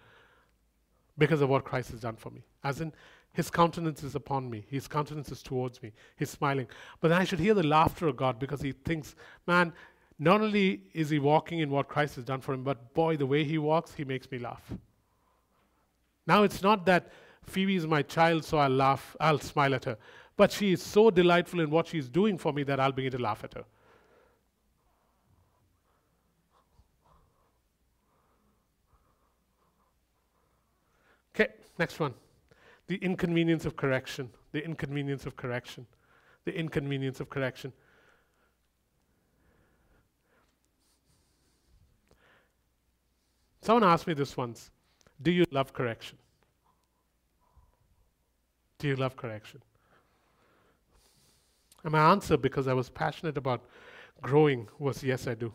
[1.18, 2.42] because of what Christ has done for me.
[2.64, 2.92] As in,
[3.32, 6.66] His countenance is upon me, His countenance is towards me, He's smiling.
[7.00, 9.14] But I should hear the laughter of God because He thinks,
[9.46, 9.72] man,
[10.18, 13.26] not only is He walking in what Christ has done for Him, but boy, the
[13.26, 14.72] way He walks, He makes me laugh.
[16.26, 17.12] Now it's not that
[17.44, 19.96] Phoebe is my child, so I'll laugh, I'll smile at her.
[20.36, 23.18] But she is so delightful in what she's doing for me that I'll begin to
[23.18, 23.64] laugh at her.
[31.34, 32.14] Okay, next one.
[32.86, 34.30] The inconvenience of correction.
[34.52, 35.86] The inconvenience of correction.
[36.44, 37.72] The inconvenience of correction.
[43.60, 44.70] Someone asked me this once
[45.20, 46.18] Do you love correction?
[48.78, 49.60] Do you love correction?
[51.82, 53.64] And my answer, because I was passionate about
[54.20, 55.52] growing, was yes, I do.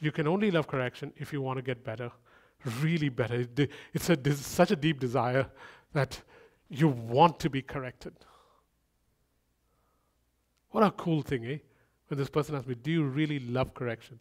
[0.00, 2.10] You can only love correction if you want to get better,
[2.80, 3.46] really better.
[3.92, 5.46] It's a, such a deep desire
[5.92, 6.20] that
[6.68, 8.14] you want to be corrected.
[10.70, 11.58] What a cool thing, eh?
[12.08, 14.18] When this person asked me, Do you really love correction?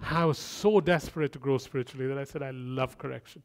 [0.00, 3.42] I was so desperate to grow spiritually that I said, I love correction.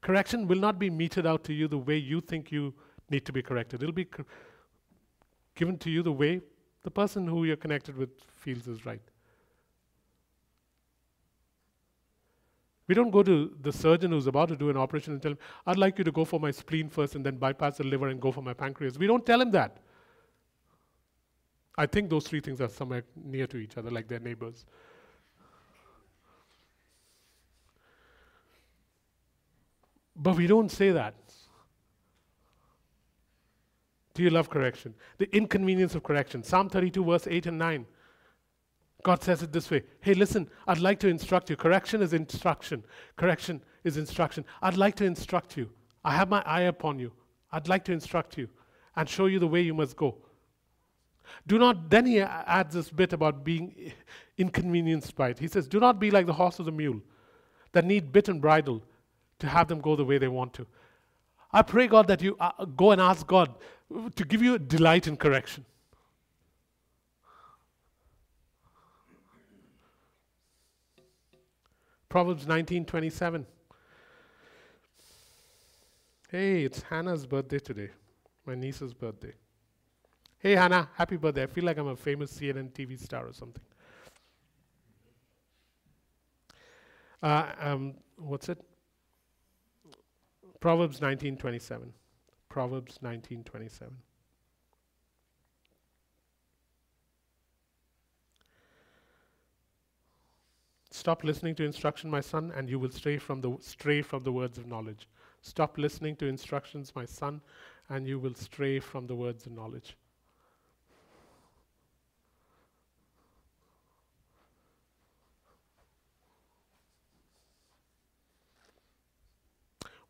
[0.00, 2.74] Correction will not be meted out to you the way you think you
[3.10, 3.82] need to be corrected.
[3.82, 4.24] It'll be co-
[5.54, 6.40] given to you the way
[6.82, 9.02] the person who you're connected with feels is right.
[12.86, 15.38] We don't go to the surgeon who's about to do an operation and tell him,
[15.66, 18.18] I'd like you to go for my spleen first and then bypass the liver and
[18.20, 18.98] go for my pancreas.
[18.98, 19.76] We don't tell him that.
[21.76, 24.64] I think those three things are somewhere near to each other, like they're neighbors.
[30.16, 31.14] But we don't say that.
[34.18, 34.96] Do you love correction?
[35.18, 36.42] The inconvenience of correction.
[36.42, 37.86] Psalm 32, verse 8 and 9.
[39.04, 41.54] God says it this way Hey, listen, I'd like to instruct you.
[41.54, 42.82] Correction is instruction.
[43.14, 44.44] Correction is instruction.
[44.60, 45.70] I'd like to instruct you.
[46.04, 47.12] I have my eye upon you.
[47.52, 48.48] I'd like to instruct you
[48.96, 50.16] and show you the way you must go.
[51.46, 53.92] Do not, then he adds this bit about being
[54.36, 55.38] inconvenienced by it.
[55.38, 57.00] He says, Do not be like the horse or the mule
[57.70, 58.82] that need bit and bridle
[59.38, 60.66] to have them go the way they want to.
[61.50, 63.54] I pray, God, that you uh, go and ask God
[64.16, 65.64] to give you delight in correction.
[72.08, 73.46] Proverbs 19:27.
[76.30, 77.90] Hey, it's Hannah's birthday today,
[78.44, 79.32] my niece's birthday.
[80.38, 81.42] Hey, Hannah, happy birthday.
[81.42, 83.62] I feel like I'm a famous CNN TV star or something.
[87.22, 88.62] Uh, um, what's it?
[90.60, 91.92] Proverbs 19:27.
[92.48, 94.02] Proverbs 19:27.
[100.90, 104.32] Stop listening to instruction, my son, and you will stray from the stray from the
[104.32, 105.08] words of knowledge.
[105.42, 107.40] Stop listening to instructions, my son,
[107.88, 109.96] and you will stray from the words of knowledge.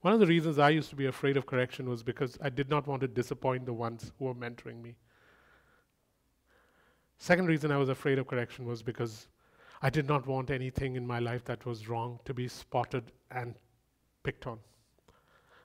[0.09, 2.71] One of the reasons I used to be afraid of correction was because I did
[2.71, 4.97] not want to disappoint the ones who were mentoring me.
[7.19, 9.29] Second reason I was afraid of correction was because
[9.83, 13.55] I did not want anything in my life that was wrong to be spotted and
[14.23, 14.61] picked on.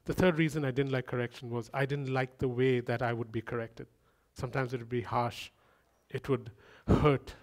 [0.03, 3.13] The third reason I didn't like correction was I didn't like the way that I
[3.13, 3.87] would be corrected.
[4.33, 5.51] Sometimes it would be harsh,
[6.09, 6.51] it would
[6.85, 7.33] hurt,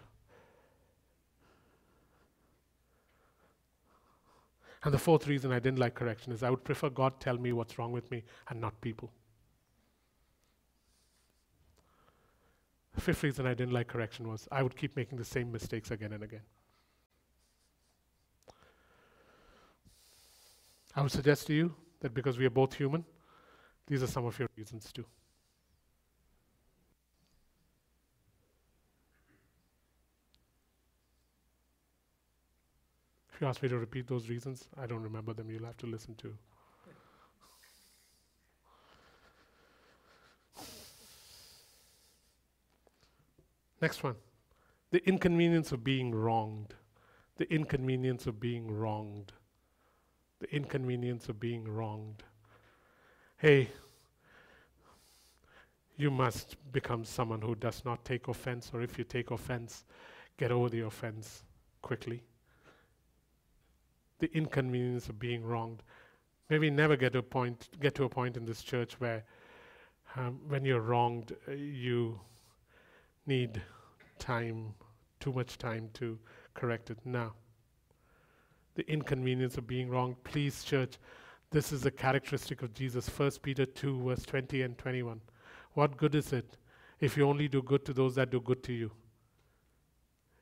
[4.82, 7.52] And the fourth reason I didn't like correction is I would prefer God tell me
[7.52, 9.10] what's wrong with me and not people.
[12.94, 15.90] The fifth reason I didn't like correction was I would keep making the same mistakes
[15.90, 16.42] again and again.
[20.96, 23.04] I would suggest to you that because we are both human,
[23.86, 25.06] these are some of your reasons too.
[33.40, 35.50] You ask me to repeat those reasons, I don't remember them.
[35.50, 36.34] You'll have to listen to.
[43.80, 44.16] Next one
[44.90, 46.74] the inconvenience of being wronged.
[47.38, 49.32] The inconvenience of being wronged.
[50.40, 52.22] The inconvenience of being wronged.
[53.38, 53.70] Hey,
[55.96, 59.84] you must become someone who does not take offense, or if you take offense,
[60.36, 61.44] get over the offense
[61.80, 62.22] quickly
[64.20, 65.82] the inconvenience of being wronged.
[66.48, 69.24] Maybe never get to a point, get to a point in this church where,
[70.16, 72.20] um, when you're wronged, uh, you
[73.26, 73.60] need
[74.18, 74.74] time,
[75.18, 76.18] too much time to
[76.54, 76.98] correct it.
[77.04, 77.34] Now,
[78.74, 80.22] the inconvenience of being wronged.
[80.24, 80.98] Please, church,
[81.50, 83.08] this is a characteristic of Jesus.
[83.08, 85.20] 1 Peter 2, verse 20 and 21.
[85.74, 86.56] What good is it
[87.00, 88.90] if you only do good to those that do good to you?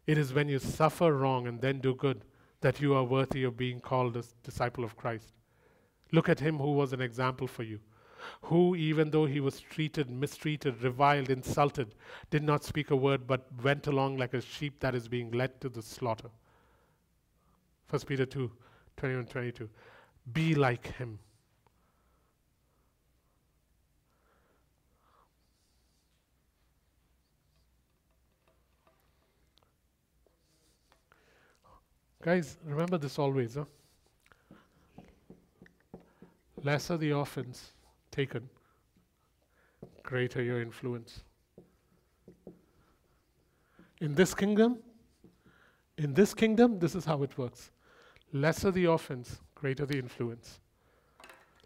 [0.06, 2.24] It is when you suffer wrong and then do good
[2.60, 5.32] that you are worthy of being called a disciple of Christ.
[6.12, 7.80] Look at him who was an example for you,
[8.42, 11.94] who, even though he was treated, mistreated, reviled, insulted,
[12.30, 15.60] did not speak a word but went along like a sheep that is being led
[15.60, 16.30] to the slaughter.
[17.90, 18.50] 1 Peter 2
[18.96, 19.68] 21 22.
[20.32, 21.18] Be like him.
[32.22, 33.54] Guys, remember this always.
[33.54, 33.64] Huh?
[36.64, 37.72] Lesser the offense
[38.10, 38.48] taken,
[40.02, 41.22] greater your influence.
[44.00, 44.78] In this kingdom,
[45.96, 47.70] in this kingdom, this is how it works.
[48.32, 50.60] Lesser the offense, greater the influence.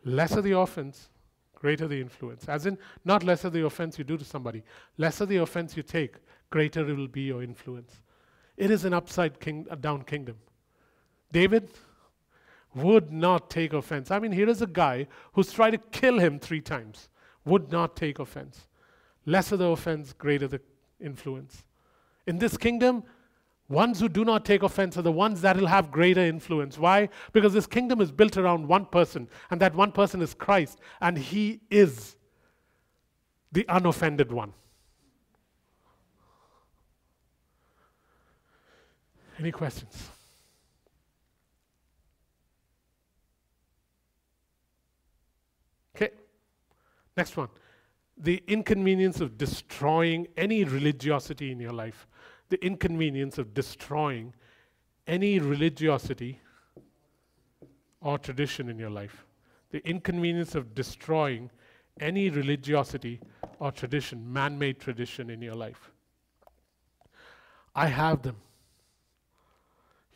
[0.04, 1.08] Lesser the offense,
[1.54, 2.48] greater the influence.
[2.48, 4.62] As in, not lesser the offense you do to somebody,
[4.98, 6.16] lesser the offense you take,
[6.50, 8.00] greater it will be your influence.
[8.56, 10.36] It is an upside king, down kingdom.
[11.32, 11.70] David
[12.74, 14.10] would not take offense.
[14.10, 17.08] I mean, here is a guy who's tried to kill him three times,
[17.44, 18.66] would not take offense.
[19.26, 20.60] Lesser the offense, greater the
[21.00, 21.64] influence.
[22.26, 23.02] In this kingdom,
[23.68, 26.78] ones who do not take offense are the ones that will have greater influence.
[26.78, 27.08] Why?
[27.32, 31.16] Because this kingdom is built around one person, and that one person is Christ, and
[31.18, 32.16] he is
[33.50, 34.52] the unoffended one.
[39.42, 40.08] Any questions?
[45.96, 46.10] Okay,
[47.16, 47.48] next one.
[48.16, 52.06] The inconvenience of destroying any religiosity in your life.
[52.50, 54.32] The inconvenience of destroying
[55.08, 56.38] any religiosity
[58.00, 59.24] or tradition in your life.
[59.72, 61.50] The inconvenience of destroying
[61.98, 63.18] any religiosity
[63.58, 65.90] or tradition, man made tradition in your life.
[67.74, 68.36] I have them.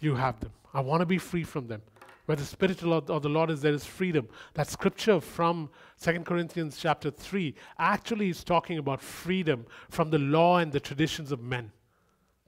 [0.01, 0.53] You have them.
[0.75, 1.83] I want to be free from them.
[2.27, 4.29] Where the Spirit of the Lord is, there is freedom.
[4.55, 5.71] That scripture from
[6.03, 11.31] 2 Corinthians chapter 3 actually is talking about freedom from the law and the traditions
[11.31, 11.71] of men.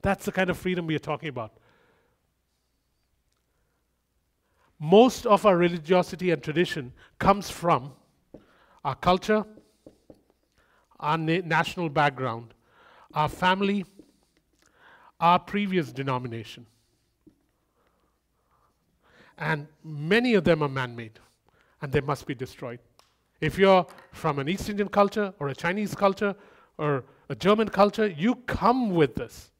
[0.01, 1.53] That's the kind of freedom we are talking about.
[4.79, 7.93] Most of our religiosity and tradition comes from
[8.83, 9.45] our culture,
[10.99, 12.53] our na- national background,
[13.13, 13.85] our family,
[15.19, 16.65] our previous denomination.
[19.39, 21.19] And many of them are man made
[21.81, 22.79] and they must be destroyed.
[23.41, 26.35] If you're from an East Indian culture or a Chinese culture
[26.77, 29.51] or a German culture, you come with this.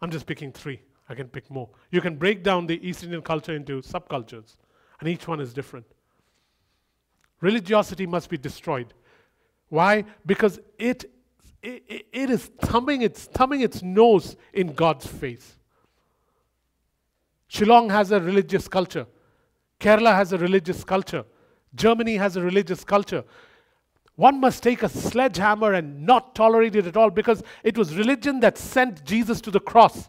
[0.00, 0.80] I'm just picking three.
[1.08, 1.68] I can pick more.
[1.90, 4.56] You can break down the East Indian culture into subcultures,
[5.00, 5.84] and each one is different.
[7.42, 8.94] Religiosity must be destroyed.
[9.68, 10.04] Why?
[10.24, 11.04] Because it,
[11.62, 15.58] it, it is thumbing its, thumbing its nose in God's face.
[17.54, 19.06] Shillong has a religious culture.
[19.78, 21.24] Kerala has a religious culture.
[21.76, 23.22] Germany has a religious culture.
[24.16, 28.40] One must take a sledgehammer and not tolerate it at all because it was religion
[28.40, 30.08] that sent Jesus to the cross.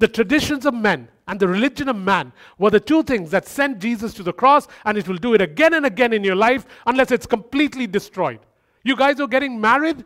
[0.00, 3.78] The traditions of men and the religion of man were the two things that sent
[3.78, 6.66] Jesus to the cross, and it will do it again and again in your life
[6.86, 8.40] unless it's completely destroyed.
[8.82, 10.04] You guys are getting married?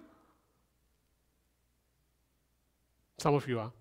[3.16, 3.72] Some of you are.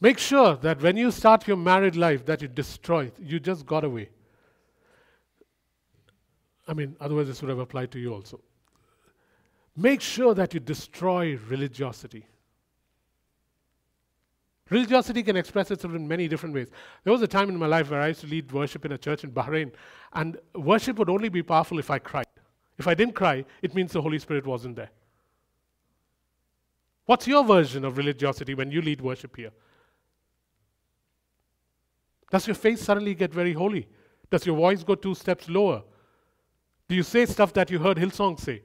[0.00, 3.10] Make sure that when you start your married life that you destroy.
[3.18, 4.10] You just got away.
[6.68, 8.40] I mean, otherwise this would have applied to you also.
[9.76, 12.26] Make sure that you destroy religiosity.
[14.68, 16.68] Religiosity can express itself in many different ways.
[17.04, 18.98] There was a time in my life where I used to lead worship in a
[18.98, 19.72] church in Bahrain,
[20.12, 22.26] and worship would only be powerful if I cried.
[22.76, 24.90] If I didn't cry, it means the Holy Spirit wasn't there.
[27.04, 29.52] What's your version of religiosity when you lead worship here?
[32.30, 33.88] Does your face suddenly get very holy?
[34.30, 35.82] Does your voice go two steps lower?
[36.88, 38.62] Do you say stuff that you heard Hillsong say?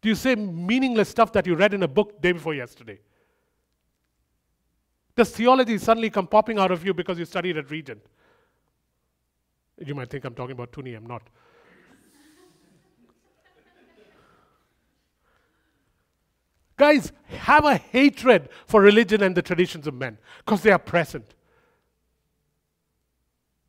[0.00, 3.00] Do you say meaningless stuff that you read in a book day before yesterday?
[5.16, 8.00] Does theology suddenly come popping out of you because you studied at Regent?
[9.84, 11.22] You might think I'm talking about Tuni, I'm not.
[16.78, 21.34] Guys, have a hatred for religion and the traditions of men because they are present.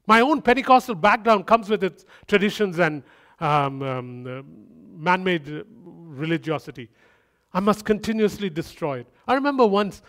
[0.08, 3.04] My own Pentecostal background comes with its traditions and
[3.40, 4.42] um, um, uh,
[4.98, 6.90] man made religiosity.
[7.52, 9.08] I must continuously destroy it.
[9.28, 10.04] I remember once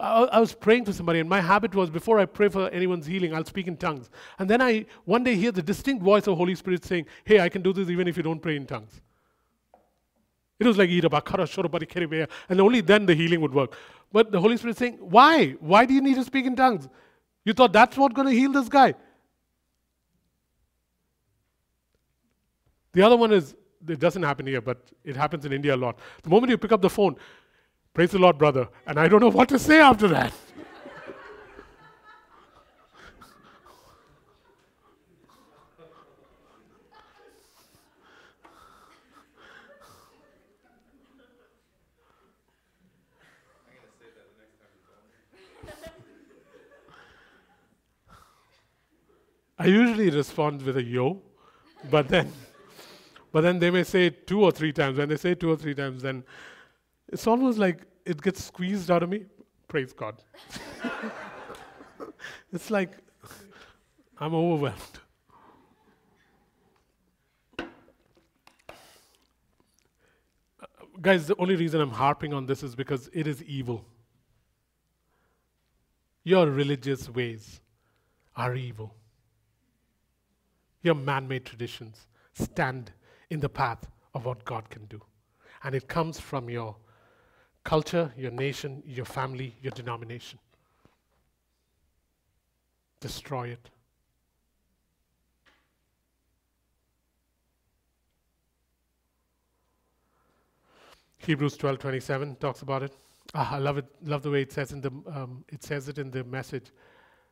[0.00, 3.06] I, I was praying for somebody, and my habit was before I pray for anyone's
[3.06, 4.10] healing, I'll speak in tongues.
[4.38, 7.48] And then I one day hear the distinct voice of Holy Spirit saying, Hey, I
[7.48, 9.00] can do this even if you don't pray in tongues.
[10.58, 10.88] It was like
[12.48, 13.76] and only then the healing would work.
[14.12, 15.50] But the Holy Spirit is saying, Why?
[15.60, 16.88] Why do you need to speak in tongues?
[17.44, 18.94] You thought that's what's going to heal this guy.
[22.92, 23.54] The other one is
[23.86, 25.98] it doesn't happen here, but it happens in India a lot.
[26.22, 27.16] The moment you pick up the phone,
[27.92, 30.32] praise the Lord, brother, and I don't know what to say after that.
[49.58, 51.22] I usually respond with a yo,
[51.90, 52.30] but then
[53.32, 54.98] but then they may say two or three times.
[54.98, 56.24] When they say two or three times, then
[57.08, 59.24] it's almost like it gets squeezed out of me.
[59.68, 60.22] Praise God.
[62.52, 62.92] it's like
[64.18, 65.00] I'm overwhelmed.
[71.00, 73.84] Guys, the only reason I'm harping on this is because it is evil.
[76.24, 77.60] Your religious ways
[78.34, 78.94] are evil.
[80.86, 82.92] Your man made traditions stand
[83.30, 85.02] in the path of what God can do.
[85.64, 86.76] And it comes from your
[87.64, 90.38] culture, your nation, your family, your denomination.
[93.00, 93.68] Destroy it.
[101.18, 102.92] Hebrews 12:27 talks about it.
[103.34, 103.86] Ah, I love it.
[104.04, 106.70] Love the way it says in the um, it says it in the message.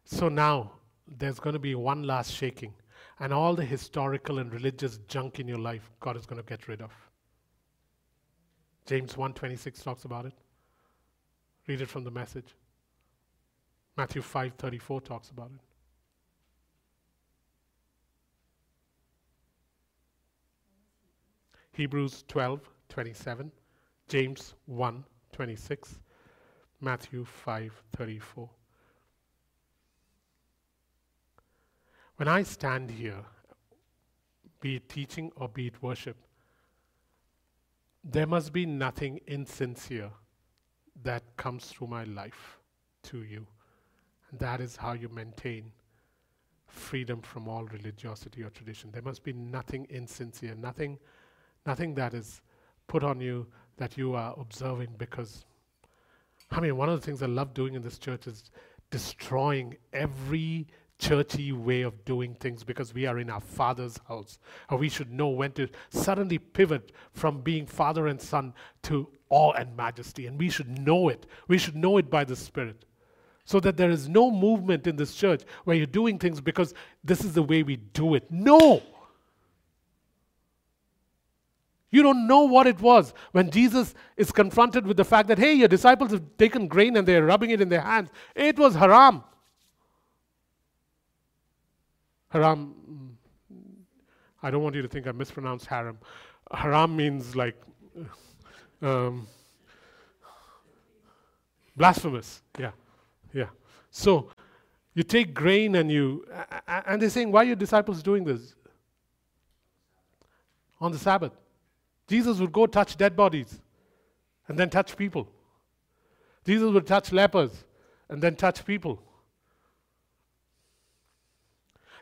[0.05, 0.73] So now
[1.07, 2.75] there's going to be one last shaking
[3.21, 6.69] and all the historical and religious junk in your life God is going to get
[6.69, 6.93] rid of.
[8.87, 10.35] James 1:26 talks about it.
[11.67, 12.55] Read it from the message.
[13.97, 15.61] Matthew 5:34 talks about it.
[21.73, 23.51] Hebrews 12:27
[24.09, 25.99] James 1 26,
[26.81, 27.83] Matthew 5
[32.17, 33.25] When I stand here,
[34.61, 36.17] be it teaching or be it worship,
[38.05, 40.11] there must be nothing insincere
[41.03, 42.59] that comes through my life
[43.05, 43.47] to you.
[44.31, 45.73] And that is how you maintain
[46.67, 48.91] freedom from all religiosity or tradition.
[48.93, 50.99] There must be nothing insincere, nothing,
[51.67, 52.43] nothing that is
[52.87, 53.47] put on you
[53.77, 55.45] that you are observing because
[56.51, 58.51] I mean one of the things I love doing in this church is
[58.91, 60.69] destroying every
[61.05, 64.39] churchy way of doing things because we are in our father's house.
[64.71, 69.53] Or we should know when to suddenly pivot from being father and son to awe
[69.53, 70.27] and majesty.
[70.27, 71.27] And we should know it.
[71.47, 72.85] We should know it by the Spirit.
[73.45, 77.23] So that there is no movement in this church where you're doing things because this
[77.23, 78.31] is the way we do it.
[78.31, 78.83] No!
[81.91, 85.53] You don't know what it was when Jesus is confronted with the fact that, hey,
[85.53, 88.09] your disciples have taken grain and they're rubbing it in their hands.
[88.35, 89.23] It was haram.
[92.35, 93.17] Haram,
[94.43, 95.99] I don't want you to think I mispronounced haram.
[96.51, 97.55] Haram means like
[98.83, 99.29] um,
[101.77, 102.43] blasphemous.
[102.59, 102.73] Yeah,
[103.33, 103.51] yeah.
[103.93, 104.31] So
[104.95, 106.27] you take grain and you,
[106.67, 108.57] and they're saying, why are your disciples doing this?
[110.81, 111.33] On the Sabbath.
[112.09, 113.61] Jesus would go touch dead bodies
[114.49, 115.29] and then touch people.
[116.45, 117.65] Jesus would touch lepers
[118.09, 119.01] and then touch people.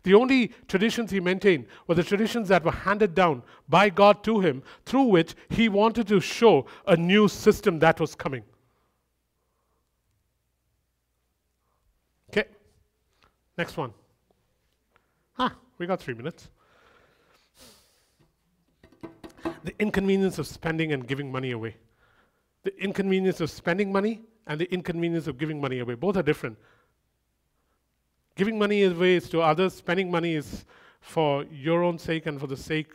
[0.02, 4.40] The only traditions he maintained were the traditions that were handed down by God to
[4.40, 8.42] him, through which he wanted to show a new system that was coming.
[12.30, 12.48] Okay,
[13.56, 13.92] next one.
[15.38, 16.48] Ah, we got three minutes.
[19.64, 21.76] The inconvenience of spending and giving money away.
[22.64, 25.94] The inconvenience of spending money and the inconvenience of giving money away.
[25.94, 26.58] Both are different.
[28.34, 30.64] Giving money away is to others, spending money is
[31.00, 32.92] for your own sake and for the sake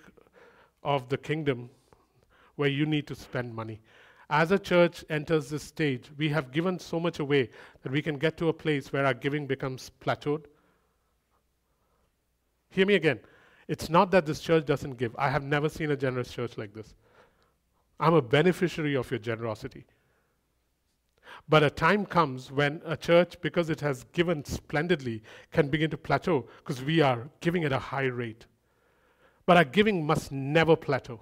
[0.84, 1.70] of the kingdom
[2.56, 3.82] where you need to spend money.
[4.30, 7.50] As a church enters this stage, we have given so much away
[7.84, 10.46] that we can get to a place where our giving becomes plateaued.
[12.70, 13.20] Hear me again.
[13.68, 15.16] It's not that this church doesn't give.
[15.18, 16.96] I have never seen a generous church like this.
[18.00, 19.86] I'm a beneficiary of your generosity.
[21.50, 25.98] But a time comes when a church, because it has given splendidly, can begin to
[25.98, 28.46] plateau because we are giving at a high rate.
[29.46, 31.22] But our giving must never plateau.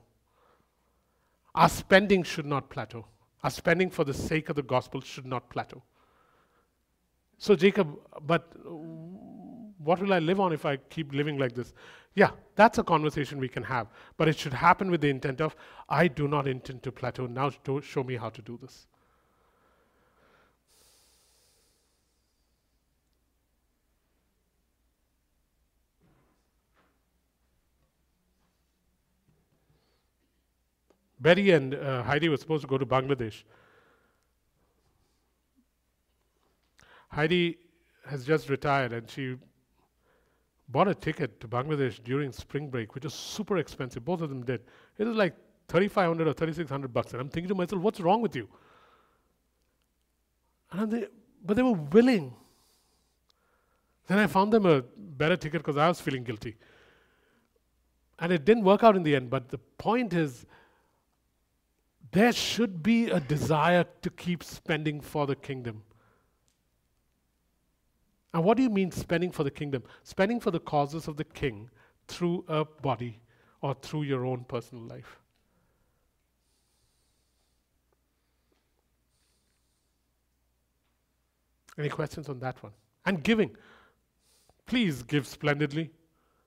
[1.54, 3.06] Our spending should not plateau.
[3.44, 5.84] Our spending for the sake of the gospel should not plateau.
[7.38, 7.96] So, Jacob,
[8.26, 8.52] but
[9.78, 11.74] what will I live on if I keep living like this?
[12.16, 13.88] Yeah, that's a conversation we can have.
[14.18, 15.56] But it should happen with the intent of,
[15.88, 17.28] I do not intend to plateau.
[17.28, 17.52] Now,
[17.82, 18.88] show me how to do this.
[31.26, 33.42] Betty and uh, Heidi were supposed to go to Bangladesh.
[37.08, 37.58] Heidi
[38.06, 39.36] has just retired and she
[40.70, 44.06] bought a ticket to Bangladesh during spring break, which is super expensive.
[44.06, 44.62] Both of them did.
[45.00, 45.36] It was like
[45.70, 47.14] 3,500 or 3,600 bucks.
[47.14, 48.48] And I'm thinking to myself, what's wrong with you?
[50.74, 51.08] And they,
[51.44, 52.36] but they were willing.
[54.06, 56.56] Then I found them a better ticket because I was feeling guilty.
[58.20, 59.32] And it didn't work out in the end.
[59.32, 60.46] But the point is,
[62.16, 65.84] there should be a desire to keep spending for the kingdom.
[68.34, 69.84] And what do you mean spending for the kingdom?
[70.04, 71.70] Spending for the causes of the king
[72.08, 73.20] through a body
[73.62, 75.20] or through your own personal life.
[81.78, 82.72] Any questions on that one?
[83.06, 83.58] And giving.
[84.66, 85.92] Please give splendidly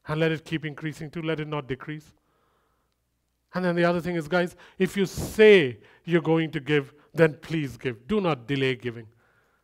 [0.06, 2.14] and let it keep increasing too, let it not decrease.
[3.54, 7.38] And then the other thing is, guys, if you say you're going to give, then
[7.40, 8.06] please give.
[8.06, 9.06] Do not delay giving.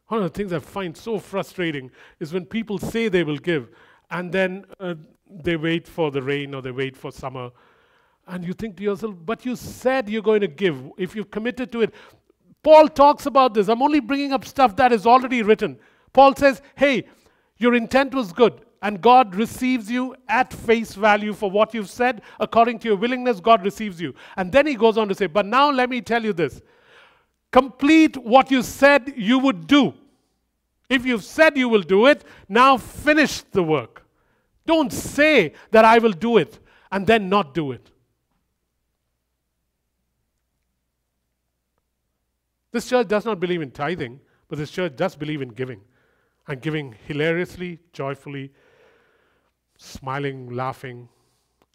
[0.08, 3.70] One of the things I find so frustrating is when people say they will give
[4.10, 4.94] and then uh,
[5.28, 7.50] they wait for the rain or they wait for summer.
[8.26, 10.82] And you think to yourself, but you said you're going to give.
[10.98, 11.94] If you've committed to it,
[12.62, 13.68] Paul talks about this.
[13.68, 15.78] I'm only bringing up stuff that is already written.
[16.12, 17.06] Paul says, hey,
[17.58, 22.20] your intent was good and God receives you at face value for what you've said.
[22.38, 24.14] According to your willingness, God receives you.
[24.36, 26.60] And then he goes on to say, But now let me tell you this
[27.50, 29.94] complete what you said you would do.
[30.90, 34.02] If you've said you will do it, now finish the work.
[34.66, 36.58] Don't say that I will do it
[36.92, 37.90] and then not do it.
[42.70, 45.80] This church does not believe in tithing, but this church does believe in giving.
[46.46, 48.52] And giving hilariously, joyfully,
[49.76, 51.08] smiling, laughing.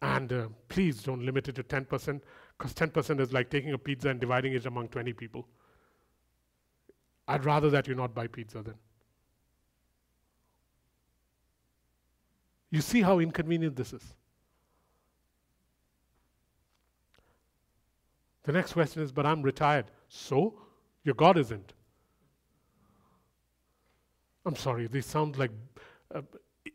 [0.02, 2.22] And uh, please don't limit it to 10%,
[2.58, 5.48] because 10% is like taking a pizza and dividing it among 20 people.
[7.28, 8.76] I'd rather that you not buy pizza then.
[12.72, 14.04] You see how inconvenient this is.
[18.44, 19.92] The next question is, but I'm retired.
[20.08, 20.62] So?
[21.04, 21.74] Your God isn't.
[24.46, 25.52] I'm sorry, these sound like
[26.14, 26.22] uh,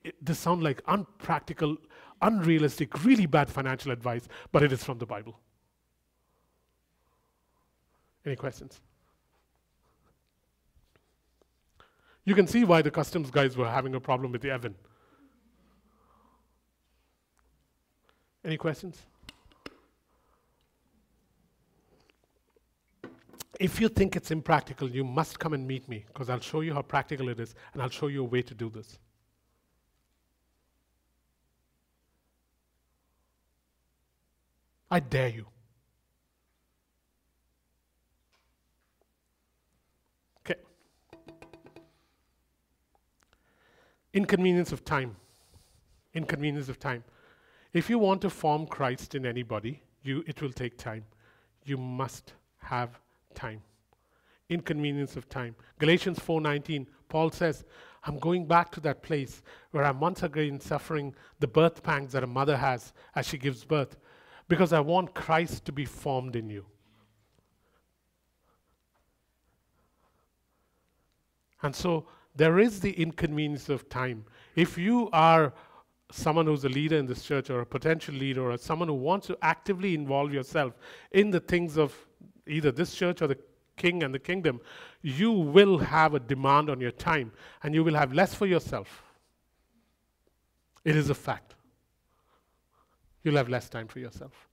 [0.05, 1.77] it, this sound like unpractical,
[2.23, 5.41] unrealistic, really bad financial advice, but it is from the Bible.
[8.25, 8.81] Any questions?
[12.25, 14.75] You can see why the customs guys were having a problem with the Evan.
[18.45, 19.03] Any questions?
[23.61, 26.75] If you think it's impractical, you must come and meet me because I'll show you
[26.75, 28.99] how practical it is and I'll show you a way to do this.
[34.91, 35.47] I dare you.
[40.41, 40.61] Okay.
[44.13, 45.17] Inconvenience of time.
[46.15, 47.05] Inconvenience of time.
[47.73, 51.05] If you want to form Christ in anybody, you, it will take time.
[51.65, 53.01] You must have
[53.35, 53.63] time.
[54.49, 55.57] Inconvenience of time.
[55.79, 57.65] Galatians 4:19, Paul says,
[58.05, 62.23] I'm going back to that place where I'm once again suffering the birth pangs that
[62.23, 63.97] a mother has as she gives birth,
[64.49, 66.67] because I want Christ to be formed in you.
[71.63, 74.25] And so there is the inconvenience of time.
[74.55, 75.55] If you are
[76.11, 79.27] someone who's a leader in this church or a potential leader or someone who wants
[79.29, 80.75] to actively involve yourself
[81.13, 81.95] in the things of
[82.47, 83.39] either this church or the
[83.77, 84.61] king and the kingdom,
[85.03, 87.33] you will have a demand on your time
[87.63, 89.03] and you will have less for yourself.
[90.85, 91.54] It is a fact.
[93.25, 94.49] You'll have less time for yourself.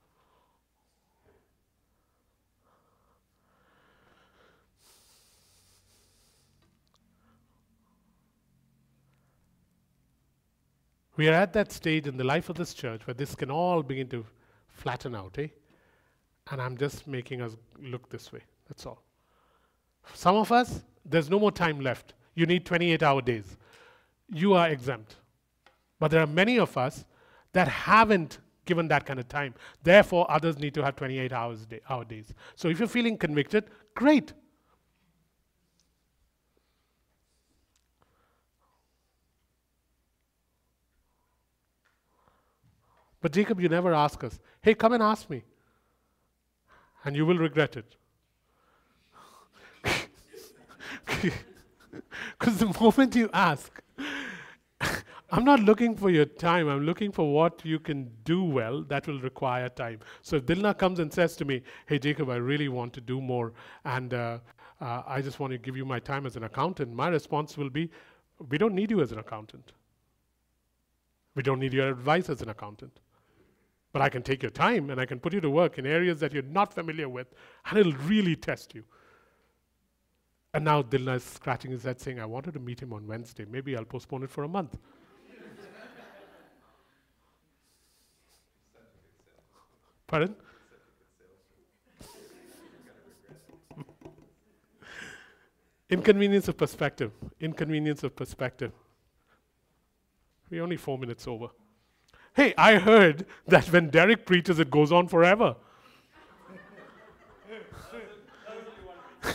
[11.17, 13.83] We are at that stage in the life of this church where this can all
[13.83, 14.25] begin to
[14.69, 15.49] flatten out, eh?
[16.49, 18.41] And I'm just making us look this way.
[18.67, 19.03] That's all.
[20.13, 22.13] Some of us, there's no more time left.
[22.33, 23.57] You need 28 hour days.
[24.33, 25.17] You are exempt.
[25.99, 27.05] But there are many of us
[27.51, 28.39] that haven't
[28.71, 29.53] given that kind of time.
[29.83, 32.33] Therefore, others need to have 28 hours day, hour days.
[32.55, 33.65] So if you're feeling convicted,
[33.95, 34.31] great.
[43.19, 45.43] But Jacob, you never ask us, hey, come and ask me.
[47.03, 47.95] And you will regret it.
[52.39, 53.81] Because the moment you ask,
[55.33, 56.67] I'm not looking for your time.
[56.67, 59.99] I'm looking for what you can do well that will require time.
[60.21, 63.21] So if Dilna comes and says to me, Hey, Jacob, I really want to do
[63.21, 63.53] more,
[63.85, 64.39] and uh,
[64.81, 67.69] uh, I just want to give you my time as an accountant, my response will
[67.69, 67.89] be,
[68.49, 69.71] We don't need you as an accountant.
[71.33, 72.99] We don't need your advice as an accountant.
[73.93, 76.19] But I can take your time and I can put you to work in areas
[76.19, 77.27] that you're not familiar with,
[77.67, 78.83] and it'll really test you.
[80.53, 83.45] And now Dilna is scratching his head saying, I wanted to meet him on Wednesday.
[83.49, 84.77] Maybe I'll postpone it for a month.
[90.11, 90.35] Pardon?
[95.89, 97.13] Inconvenience of perspective.
[97.39, 98.73] Inconvenience of perspective.
[100.49, 101.47] We're only four minutes over.
[102.33, 105.55] Hey, I heard that when Derek preaches, it goes on forever.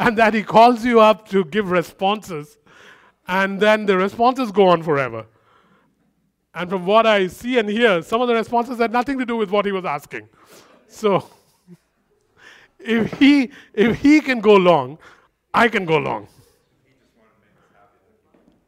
[0.00, 2.58] and that he calls you up to give responses,
[3.28, 5.26] and then the responses go on forever.
[6.54, 9.36] And from what I see and hear, some of the responses had nothing to do
[9.36, 10.28] with what he was asking.
[10.86, 11.28] So,
[12.78, 14.98] if he, if he can go long,
[15.52, 16.28] I can go long.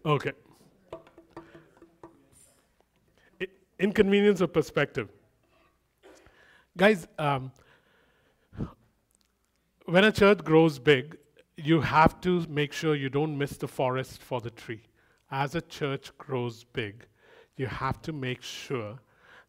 [0.04, 0.32] Okay.
[3.78, 5.08] inconvenience of perspective.
[6.76, 7.50] Guys, um,
[9.86, 11.16] when a church grows big,
[11.56, 14.82] you have to make sure you don't miss the forest for the tree.
[15.30, 17.06] As a church grows big,
[17.56, 18.98] you have to make sure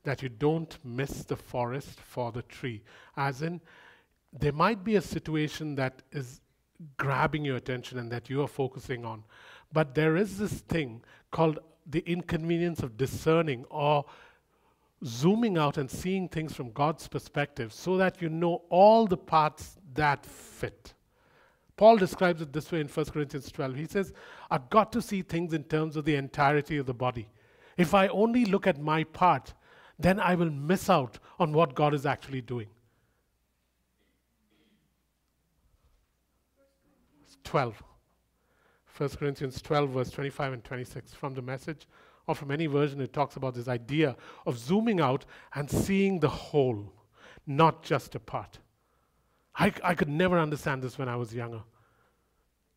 [0.03, 2.81] that you don't miss the forest for the tree.
[3.15, 3.59] As in,
[4.31, 6.41] there might be a situation that is
[6.97, 9.23] grabbing your attention and that you are focusing on,
[9.73, 11.01] but there is this thing
[11.31, 14.05] called the inconvenience of discerning or
[15.03, 19.77] zooming out and seeing things from God's perspective so that you know all the parts
[19.93, 20.93] that fit.
[21.75, 23.75] Paul describes it this way in 1 Corinthians 12.
[23.75, 24.11] He says,
[24.49, 27.27] I've got to see things in terms of the entirety of the body.
[27.77, 29.53] If I only look at my part,
[29.99, 32.67] then I will miss out on what God is actually doing.
[37.43, 37.81] 12.
[38.97, 41.13] 1 Corinthians 12, verse 25 and 26.
[41.13, 41.87] From the message,
[42.27, 44.15] or from any version, it talks about this idea
[44.45, 45.25] of zooming out
[45.55, 46.91] and seeing the whole,
[47.45, 48.59] not just a part.
[49.55, 51.61] I, I could never understand this when I was younger.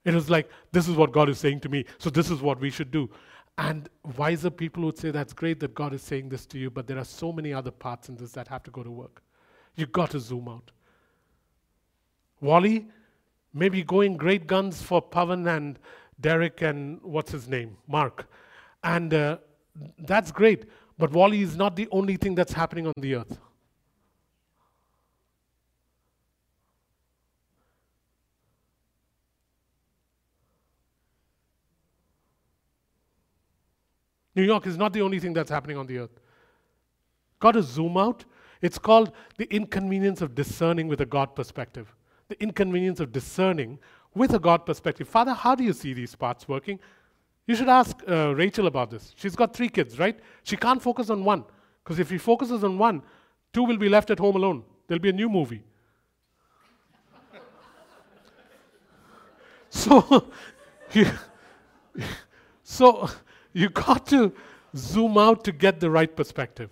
[0.05, 2.61] It was like, this is what God is saying to me, so this is what
[2.61, 3.11] we should do.
[3.61, 6.87] And wiser people would say, that's great that God is saying this to you, but
[6.87, 9.23] there are so many other parts in this that have to go to work.
[9.77, 10.71] You've got to zoom out.
[12.41, 12.89] Wally,
[13.53, 15.79] maybe going great guns for Pavan and
[16.19, 17.77] Derek and what's his name?
[17.87, 18.31] Mark.
[18.83, 19.37] And uh,
[19.99, 20.65] that's great,
[20.97, 23.39] but Wally is not the only thing that's happening on the earth.
[34.35, 36.21] New York is not the only thing that's happening on the earth.
[37.41, 38.25] Got to zoom out.
[38.61, 41.95] It's called the inconvenience of discerning with a God perspective.
[42.29, 43.79] The inconvenience of discerning
[44.15, 45.09] with a God perspective.
[45.09, 46.79] Father, how do you see these parts working?
[47.47, 49.13] You should ask uh, Rachel about this.
[49.17, 50.19] She's got three kids, right?
[50.45, 51.45] She can't focus on one.
[51.83, 53.03] Because if she focuses on one,
[53.53, 54.63] two will be left at home alone.
[54.87, 55.65] There'll be a new movie.
[59.71, 60.31] so,
[62.63, 63.09] so
[63.53, 64.33] you got to
[64.77, 66.71] zoom out to get the right perspective.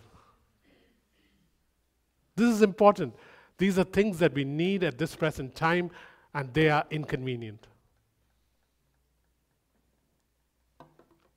[2.37, 3.14] This is important.
[3.59, 5.91] These are things that we need at this present time,
[6.33, 7.66] and they are inconvenient.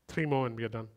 [0.08, 0.88] Three more, and we are done.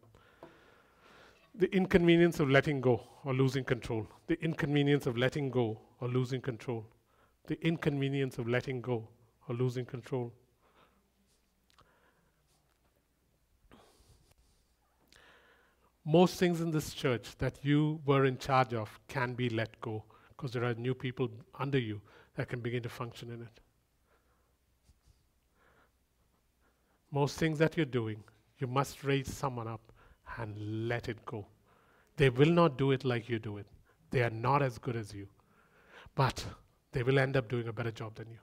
[1.55, 4.07] The inconvenience of letting go or losing control.
[4.27, 6.85] The inconvenience of letting go or losing control.
[7.47, 9.09] The inconvenience of letting go
[9.49, 10.33] or losing control.
[16.05, 20.05] Most things in this church that you were in charge of can be let go
[20.29, 22.01] because there are new people under you
[22.35, 23.61] that can begin to function in it.
[27.11, 28.23] Most things that you're doing,
[28.59, 29.93] you must raise someone up
[30.39, 31.47] and let it go.
[32.17, 33.67] They will not do it like you do it.
[34.11, 35.29] They are not as good as you.
[36.15, 36.45] But
[36.93, 38.39] they will end up doing a better job than you.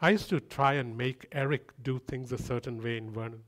[0.00, 3.42] I used to try and make Eric do things a certain way in Vernon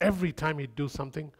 [0.00, 1.32] every time he'd do something,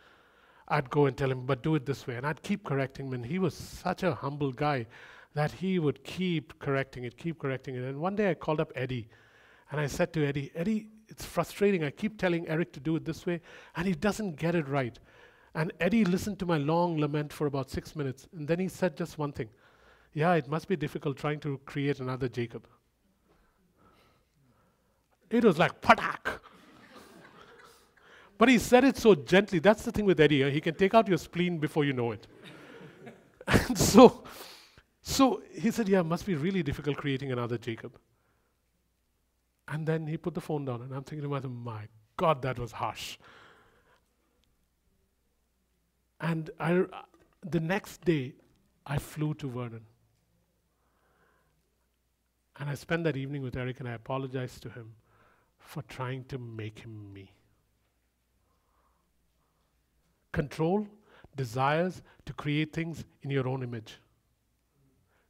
[0.68, 2.16] I'd go and tell him, but do it this way.
[2.16, 3.12] And I'd keep correcting him.
[3.14, 4.86] And he was such a humble guy
[5.34, 7.84] that he would keep correcting it, keep correcting it.
[7.84, 9.08] And one day I called up Eddie
[9.70, 11.84] and I said to Eddie, Eddie, it's frustrating.
[11.84, 13.40] I keep telling Eric to do it this way
[13.76, 14.98] and he doesn't get it right.
[15.54, 18.26] And Eddie listened to my long lament for about six minutes.
[18.32, 19.48] And then he said just one thing
[20.12, 22.66] Yeah, it must be difficult trying to create another Jacob.
[25.30, 26.38] It was like, patak!
[28.36, 29.58] But he said it so gently.
[29.58, 30.42] That's the thing with Eddie.
[30.42, 30.50] Eh?
[30.50, 32.26] He can take out your spleen before you know it.
[33.46, 34.24] and so,
[35.02, 37.98] so he said, Yeah, it must be really difficult creating another Jacob.
[39.68, 42.58] And then he put the phone down, and I'm thinking to myself, My God, that
[42.58, 43.18] was harsh.
[46.20, 46.84] And I,
[47.42, 48.34] the next day,
[48.86, 49.84] I flew to Vernon.
[52.58, 54.94] And I spent that evening with Eric, and I apologized to him
[55.58, 57.32] for trying to make him me.
[60.34, 60.84] Control
[61.36, 64.00] desires to create things in your own image.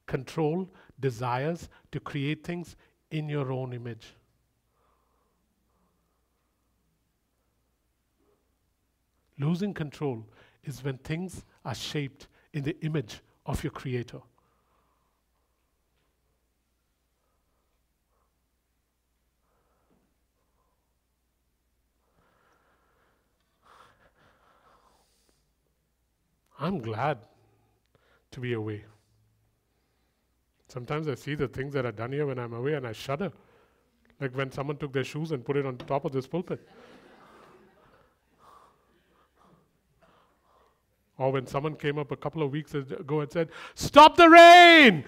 [0.07, 0.67] Control
[0.99, 2.75] desires to create things
[3.11, 4.15] in your own image.
[9.39, 10.25] Losing control
[10.65, 14.21] is when things are shaped in the image of your Creator.
[26.65, 27.19] I'm glad
[28.31, 28.85] to be away.
[30.69, 33.31] Sometimes I see the things that are done here when I'm away and I shudder.
[34.19, 36.67] Like when someone took their shoes and put it on top of this pulpit.
[41.19, 45.05] or when someone came up a couple of weeks ago and said, Stop the rain!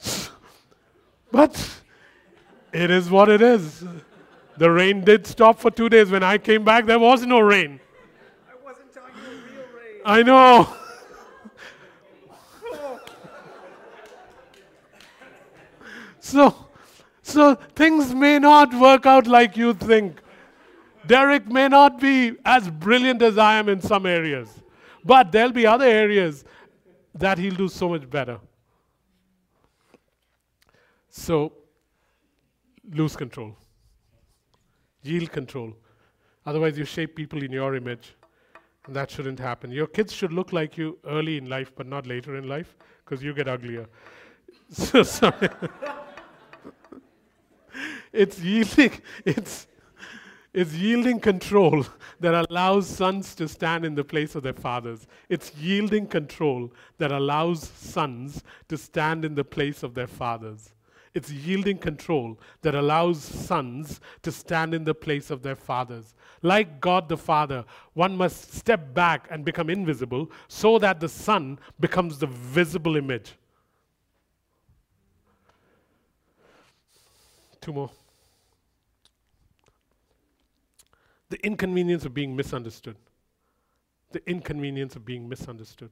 [1.32, 1.82] but
[2.72, 3.84] it is what it is.
[4.56, 6.10] The rain did stop for two days.
[6.10, 7.80] When I came back, there was no rain.
[10.08, 10.66] I know.
[16.18, 16.54] so,
[17.20, 20.22] so things may not work out like you think.
[21.06, 24.48] Derek may not be as brilliant as I am in some areas,
[25.04, 26.42] but there'll be other areas
[27.14, 28.40] that he'll do so much better.
[31.10, 31.52] So,
[32.90, 33.54] lose control,
[35.02, 35.74] yield control.
[36.46, 38.14] Otherwise, you shape people in your image,
[38.94, 39.70] that shouldn't happen.
[39.70, 43.22] Your kids should look like you early in life, but not later in life, because
[43.22, 43.86] you get uglier.
[44.70, 45.48] So, sorry.
[48.12, 48.92] it's yielding,
[49.24, 49.66] it's,
[50.52, 51.86] it's yielding control
[52.20, 55.06] that allows sons to stand in the place of their fathers.
[55.30, 60.74] It's yielding control that allows sons to stand in the place of their fathers.
[61.14, 66.14] It's yielding control that allows sons to stand in the place of their fathers.
[66.42, 71.58] Like God the Father, one must step back and become invisible so that the Son
[71.80, 73.32] becomes the visible image.
[77.60, 77.90] Two more.
[81.30, 82.96] The inconvenience of being misunderstood.
[84.12, 85.90] The inconvenience of being misunderstood.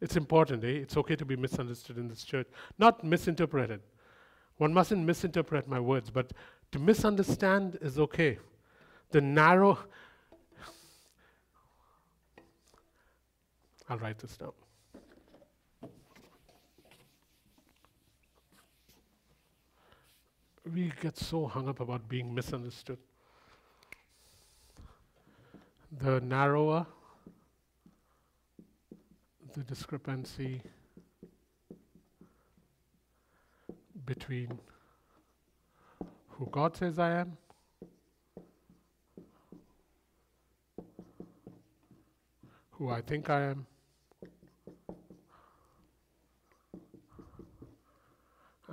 [0.00, 0.68] It's important, eh?
[0.68, 2.46] It's okay to be misunderstood in this church,
[2.78, 3.80] not misinterpreted.
[4.60, 6.34] One mustn't misinterpret my words, but
[6.72, 8.38] to misunderstand is okay.
[9.10, 9.78] The narrow.
[13.88, 14.52] I'll write this down.
[20.70, 22.98] We get so hung up about being misunderstood.
[25.90, 26.86] The narrower
[29.54, 30.60] the discrepancy
[34.10, 34.58] between
[36.30, 37.36] who God says I am
[42.72, 43.66] who I think I am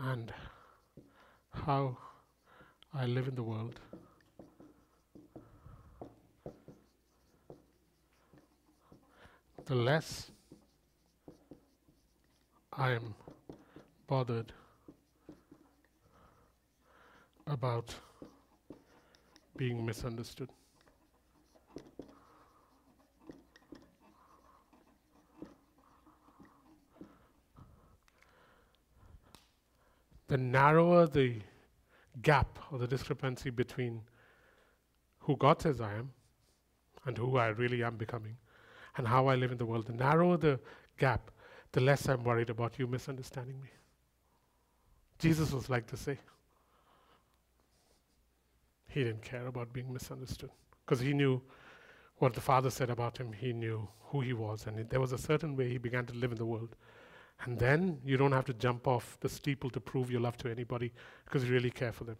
[0.08, 0.34] and
[1.52, 1.98] how
[2.92, 3.80] I live in the world.
[9.66, 10.32] The less
[12.74, 13.14] I am
[14.08, 14.54] bothered
[17.48, 17.96] about
[19.56, 20.50] being misunderstood.
[30.28, 31.38] The narrower the
[32.22, 34.02] gap or the discrepancy between
[35.20, 36.12] who God says I am
[37.06, 38.36] and who I really am becoming
[38.98, 40.60] and how I live in the world, the narrower the
[40.98, 41.32] gap,
[41.72, 43.70] the less I'm worried about you misunderstanding me.
[45.20, 46.18] Jesus was like to say.
[48.98, 50.50] He didn't care about being misunderstood
[50.84, 51.40] because he knew
[52.18, 53.32] what the Father said about him.
[53.32, 56.16] He knew who he was, and it, there was a certain way he began to
[56.16, 56.76] live in the world.
[57.44, 60.50] And then you don't have to jump off the steeple to prove your love to
[60.50, 60.92] anybody
[61.26, 62.18] because you really care for them.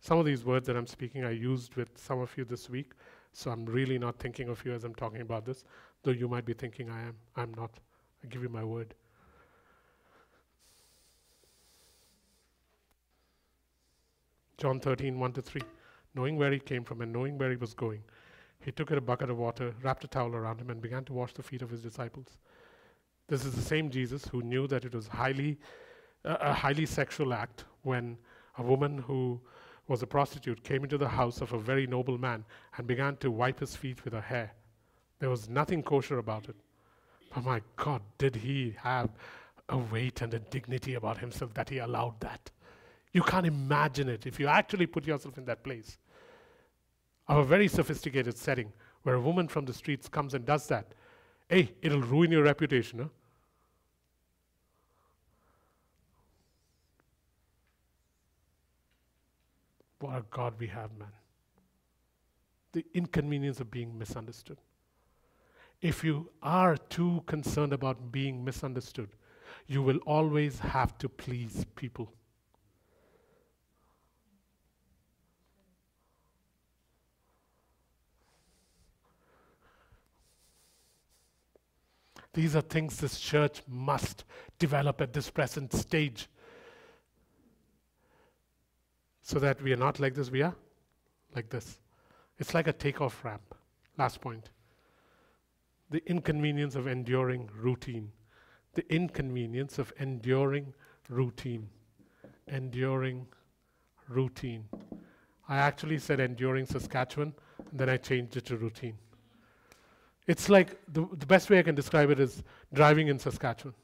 [0.00, 2.92] Some of these words that I'm speaking I used with some of you this week,
[3.32, 5.64] so I'm really not thinking of you as I'm talking about this,
[6.02, 7.16] though you might be thinking I am.
[7.36, 7.70] I'm not.
[8.22, 8.94] I give you my word.
[14.64, 15.60] John 13, 1 to 3.
[16.14, 18.02] Knowing where he came from and knowing where he was going,
[18.60, 21.34] he took a bucket of water, wrapped a towel around him, and began to wash
[21.34, 22.38] the feet of his disciples.
[23.28, 25.58] This is the same Jesus who knew that it was highly,
[26.24, 28.16] uh, a highly sexual act when
[28.56, 29.38] a woman who
[29.86, 32.42] was a prostitute came into the house of a very noble man
[32.78, 34.54] and began to wipe his feet with her hair.
[35.18, 36.56] There was nothing kosher about it.
[37.34, 39.10] But my God, did he have
[39.68, 42.50] a weight and a dignity about himself that he allowed that?
[43.14, 45.98] You can't imagine it if you actually put yourself in that place.
[47.28, 48.72] Of a very sophisticated setting
[49.04, 50.88] where a woman from the streets comes and does that.
[51.48, 52.98] Hey, it'll ruin your reputation.
[52.98, 53.08] Huh?
[60.00, 61.08] What a God we have, man.
[62.72, 64.58] The inconvenience of being misunderstood.
[65.80, 69.10] If you are too concerned about being misunderstood,
[69.68, 72.12] you will always have to please people.
[82.34, 84.24] These are things this church must
[84.58, 86.28] develop at this present stage.
[89.22, 90.54] So that we are not like this, we are
[91.34, 91.78] like this.
[92.38, 93.54] It's like a takeoff ramp.
[93.96, 94.50] Last point.
[95.90, 98.10] The inconvenience of enduring routine.
[98.74, 100.74] The inconvenience of enduring
[101.08, 101.68] routine.
[102.48, 103.26] Enduring
[104.08, 104.64] routine.
[105.48, 107.32] I actually said enduring Saskatchewan,
[107.70, 108.98] and then I changed it to routine.
[110.26, 113.74] It's like the, the best way I can describe it is driving in Saskatchewan.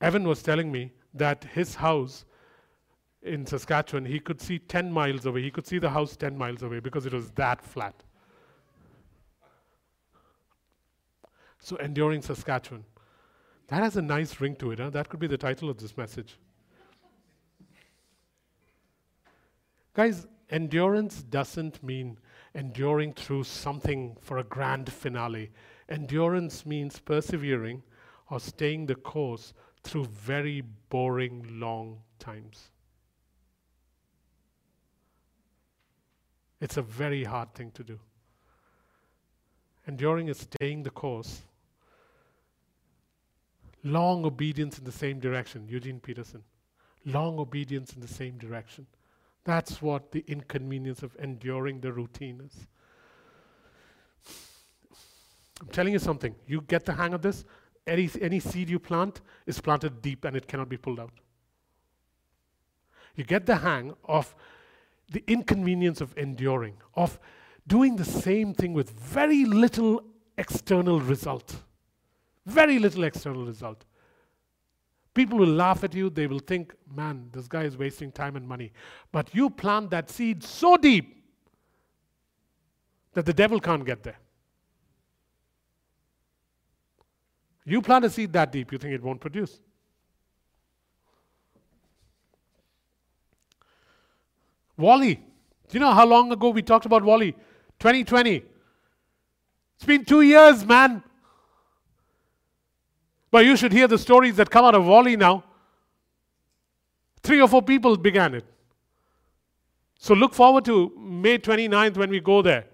[0.00, 2.24] Evan was telling me that his house
[3.22, 5.42] in Saskatchewan, he could see 10 miles away.
[5.42, 8.02] He could see the house 10 miles away because it was that flat.
[11.60, 12.84] So, enduring Saskatchewan.
[13.68, 14.78] That has a nice ring to it.
[14.78, 14.90] Huh?
[14.90, 16.38] That could be the title of this message.
[19.92, 22.18] Guys, endurance doesn't mean
[22.54, 25.50] enduring through something for a grand finale.
[25.88, 27.82] Endurance means persevering
[28.30, 32.70] or staying the course through very boring long times.
[36.60, 37.98] It's a very hard thing to do.
[39.86, 41.42] Enduring is staying the course.
[43.84, 46.42] Long obedience in the same direction, Eugene Peterson.
[47.06, 48.86] Long obedience in the same direction.
[49.48, 52.66] That's what the inconvenience of enduring the routine is.
[55.58, 56.34] I'm telling you something.
[56.46, 57.46] You get the hang of this,
[57.86, 61.14] any, any seed you plant is planted deep and it cannot be pulled out.
[63.14, 64.36] You get the hang of
[65.10, 67.18] the inconvenience of enduring, of
[67.66, 70.02] doing the same thing with very little
[70.36, 71.56] external result.
[72.44, 73.86] Very little external result.
[75.18, 78.46] People will laugh at you, they will think, man, this guy is wasting time and
[78.46, 78.70] money.
[79.10, 81.24] But you plant that seed so deep
[83.14, 84.20] that the devil can't get there.
[87.64, 89.58] You plant a seed that deep, you think it won't produce.
[94.76, 95.14] WALL-E.
[95.16, 95.20] Do
[95.72, 97.32] you know how long ago we talked about WALL-E?
[97.80, 98.44] 2020.
[99.74, 101.02] It's been two years, man.
[103.30, 105.44] But you should hear the stories that come out of WALL-E now.
[107.22, 108.44] Three or four people began it.
[109.98, 112.66] So look forward to May 29th when we go there.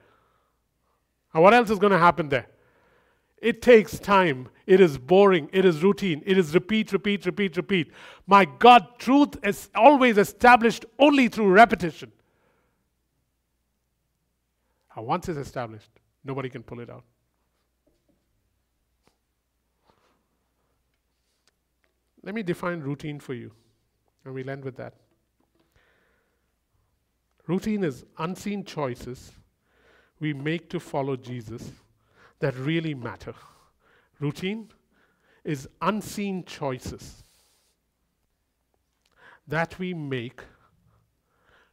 [1.32, 2.46] And what else is going to happen there?
[3.38, 4.48] It takes time.
[4.66, 5.50] It is boring.
[5.52, 6.22] It is routine.
[6.24, 7.92] It is repeat, repeat, repeat, repeat.
[8.26, 12.12] My God, truth is always established only through repetition.
[14.96, 15.90] And once it's established,
[16.24, 17.05] nobody can pull it out.
[22.25, 23.53] Let me define routine for you,
[24.25, 24.95] and we'll end with that.
[27.47, 29.33] Routine is unseen choices
[30.18, 31.70] we make to follow Jesus
[32.41, 33.35] that really matter.
[34.18, 34.70] Routine
[35.45, 37.22] is unseen choices
[39.47, 40.41] that we make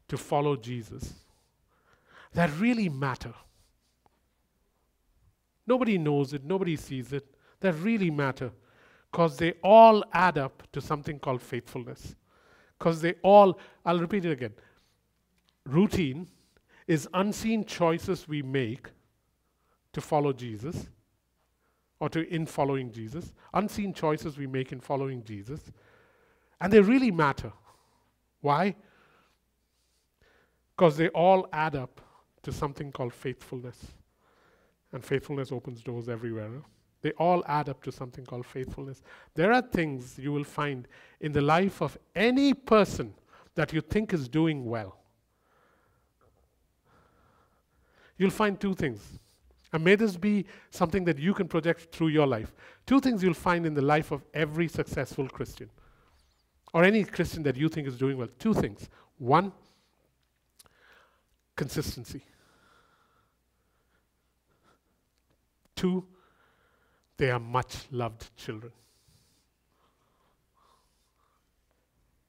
[0.09, 1.13] to follow Jesus
[2.33, 3.33] that really matter.
[5.67, 7.25] Nobody knows it, nobody sees it,
[7.59, 8.51] that really matter
[9.11, 12.15] because they all add up to something called faithfulness.
[12.77, 14.53] Because they all, I'll repeat it again
[15.65, 16.27] routine
[16.87, 18.87] is unseen choices we make
[19.93, 20.89] to follow Jesus
[21.99, 25.71] or to in following Jesus, unseen choices we make in following Jesus,
[26.59, 27.51] and they really matter.
[28.41, 28.75] Why?
[30.75, 32.01] Because they all add up
[32.41, 33.77] to something called faithfulness.
[34.91, 36.49] And faithfulness opens doors everywhere.
[37.01, 39.01] They all add up to something called faithfulness.
[39.33, 40.87] There are things you will find
[41.19, 43.13] in the life of any person
[43.55, 44.97] that you think is doing well.
[48.17, 49.19] You'll find two things.
[49.73, 52.53] And may this be something that you can project through your life.
[52.85, 55.69] Two things you'll find in the life of every successful Christian,
[56.73, 58.27] or any Christian that you think is doing well.
[58.37, 58.89] Two things.
[59.17, 59.51] One,
[61.55, 62.23] consistency.
[65.75, 66.05] Two,
[67.21, 68.71] they are much loved children.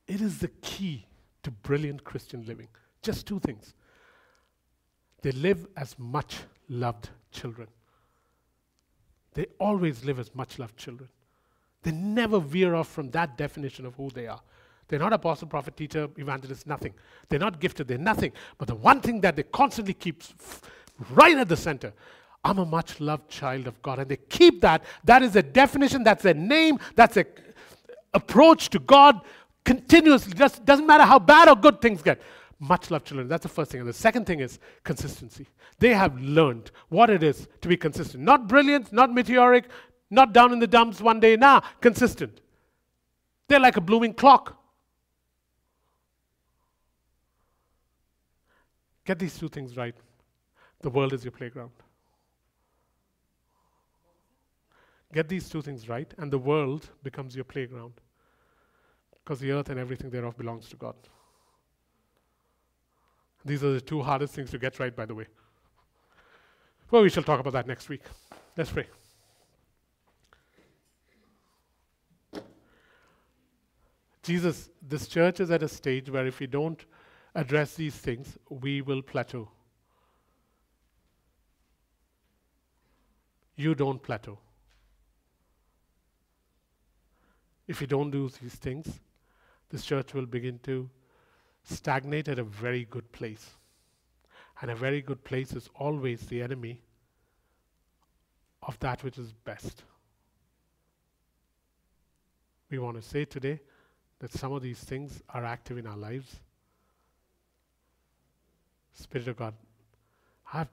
[0.07, 1.07] It is the key
[1.45, 2.69] to brilliant Christian living.
[3.01, 3.73] Just two things.
[5.23, 7.69] They live as much loved children.
[9.33, 11.09] They always live as much loved children.
[11.85, 14.43] They never veer off from that definition of who they are.
[14.89, 16.93] They're not apostle, prophet, teacher, evangelist, nothing.
[17.31, 18.33] They're not gifted, they're nothing.
[18.59, 20.23] But the one thing that they constantly keep
[21.13, 21.95] right at the center
[22.45, 24.01] I'm a much loved child of God.
[24.01, 24.85] And they keep that.
[25.05, 27.27] That is a definition, that's a name, that's an
[28.15, 29.21] approach to God
[29.65, 30.35] continuously.
[30.35, 32.21] Just doesn't matter how bad or good things get.
[32.59, 33.29] Much loved children.
[33.29, 33.81] That's the first thing.
[33.81, 35.47] And the second thing is consistency.
[35.79, 38.23] They have learned what it is to be consistent.
[38.23, 39.65] Not brilliant, not meteoric,
[40.11, 41.37] not down in the dumps one day.
[41.37, 42.41] Nah, consistent.
[43.49, 44.59] They're like a blooming clock.
[49.05, 49.97] Get these two things right.
[50.81, 51.71] The world is your playground.
[55.13, 57.95] Get these two things right, and the world becomes your playground.
[59.23, 60.97] Because the earth and everything thereof belongs to God.
[63.45, 65.27] These are the two hardest things to get right, by the way.
[66.91, 68.03] Well, we shall talk about that next week.
[68.57, 68.87] Let's pray.
[74.23, 76.85] Jesus, this church is at a stage where if we don't
[77.35, 79.49] address these things, we will plateau.
[83.57, 84.39] You don't plateau.
[87.73, 89.01] If you don't do these things,
[89.71, 90.91] this church will begin to
[91.65, 93.53] stagnate at a very good place.
[94.61, 96.83] And a very good place is always the enemy
[98.63, 99.85] of that which is best.
[102.71, 103.59] We want to say today
[104.19, 106.41] that some of these things are active in our lives.
[108.93, 109.55] Spirit of God,
[110.53, 110.69] I've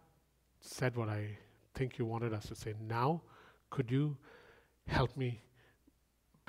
[0.60, 1.38] said what I
[1.76, 2.74] think you wanted us to say.
[2.86, 3.22] Now,
[3.70, 4.18] could you
[4.86, 5.42] help me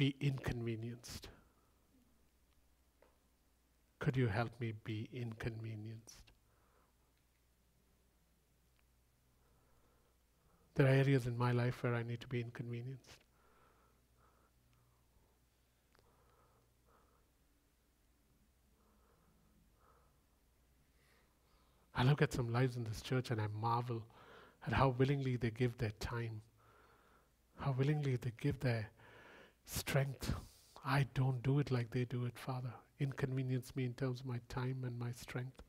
[0.01, 1.29] be inconvenienced?
[3.99, 6.17] Could you help me be inconvenienced?
[10.75, 13.19] There are areas in my life where I need to be inconvenienced.
[21.95, 24.03] I look at some lives in this church and I marvel
[24.67, 26.41] at how willingly they give their time,
[27.59, 28.89] how willingly they give their
[29.71, 30.35] strength.
[30.85, 32.73] I don't do it like they do it, Father.
[32.99, 35.63] Inconvenience me in terms of my time and my strength.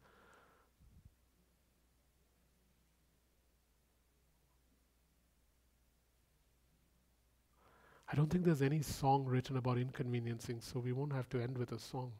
[8.11, 11.57] I don't think there's any song written about inconveniencing, so we won't have to end
[11.57, 12.11] with a song.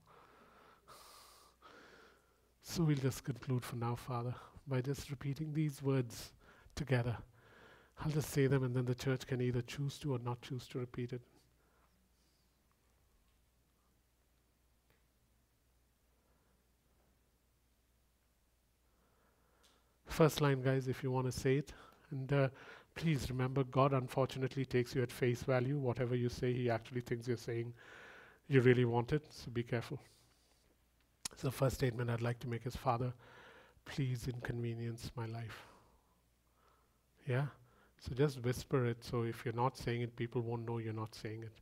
[2.64, 4.34] So we'll just conclude for now, Father,
[4.68, 6.32] by just repeating these words
[6.76, 7.18] together.
[8.00, 10.68] I'll just say them, and then the church can either choose to or not choose
[10.68, 11.22] to repeat it.
[20.22, 21.74] First line, guys, if you want to say it.
[22.12, 22.50] And uh,
[22.94, 25.80] please remember, God unfortunately takes you at face value.
[25.80, 27.74] Whatever you say, He actually thinks you're saying
[28.48, 29.26] you really want it.
[29.32, 30.00] So be careful.
[31.38, 33.12] So, the first statement I'd like to make is Father,
[33.86, 35.64] please inconvenience my life.
[37.26, 37.48] Yeah?
[37.98, 41.16] So just whisper it so if you're not saying it, people won't know you're not
[41.16, 41.58] saying it.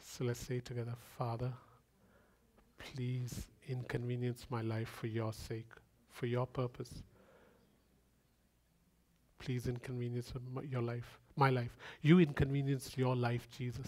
[0.00, 1.52] So let's say together Father,
[2.78, 5.70] please inconvenience my life for your sake,
[6.18, 7.02] for your purpose.
[9.38, 10.32] Please inconvenience
[10.68, 11.76] your life, my life.
[12.02, 13.86] You inconvenienced your life, Jesus.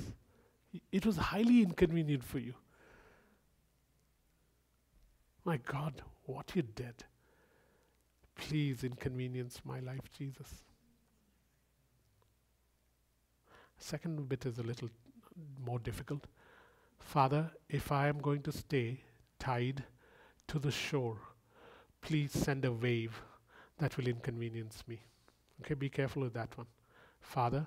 [0.92, 2.54] It was highly inconvenient for you.
[5.44, 7.02] My God, what you did.
[8.36, 10.62] Please inconvenience my life, Jesus.
[13.76, 14.88] Second bit is a little
[15.64, 16.26] more difficult.
[17.00, 19.00] Father, if I am going to stay
[19.40, 19.82] tied
[20.46, 21.18] to the shore,
[22.00, 23.20] please send a wave
[23.78, 25.00] that will inconvenience me.
[25.60, 26.66] Okay, be careful with that one.
[27.20, 27.66] Father,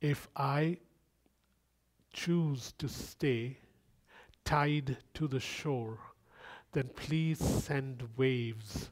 [0.00, 0.78] if I
[2.12, 3.58] choose to stay
[4.44, 5.98] tied to the shore,
[6.72, 8.90] then please send waves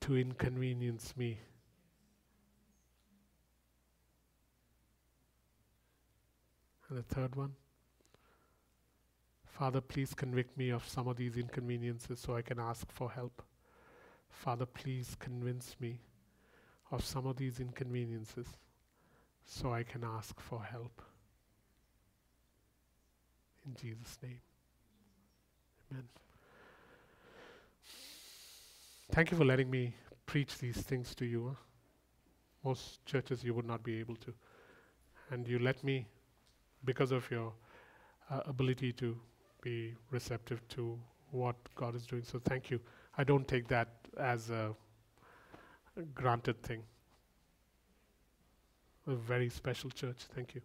[0.00, 1.38] to inconvenience me.
[6.88, 7.54] And the third one,
[9.58, 13.40] Father, please convict me of some of these inconveniences so I can ask for help.
[14.28, 16.00] Father, please convince me
[16.90, 18.48] of some of these inconveniences
[19.44, 21.00] so I can ask for help.
[23.64, 24.40] In Jesus' name.
[25.92, 26.04] Amen.
[29.12, 29.94] Thank you for letting me
[30.26, 31.56] preach these things to you.
[32.64, 34.34] Most churches you would not be able to.
[35.30, 36.08] And you let me,
[36.84, 37.52] because of your
[38.28, 39.16] uh, ability to
[39.64, 40.98] be receptive to
[41.30, 42.22] what God is doing.
[42.22, 42.78] So thank you.
[43.18, 43.88] I don't take that
[44.18, 44.74] as a,
[46.14, 46.82] granted thing.
[49.06, 50.18] A very special church.
[50.34, 50.60] Thank you.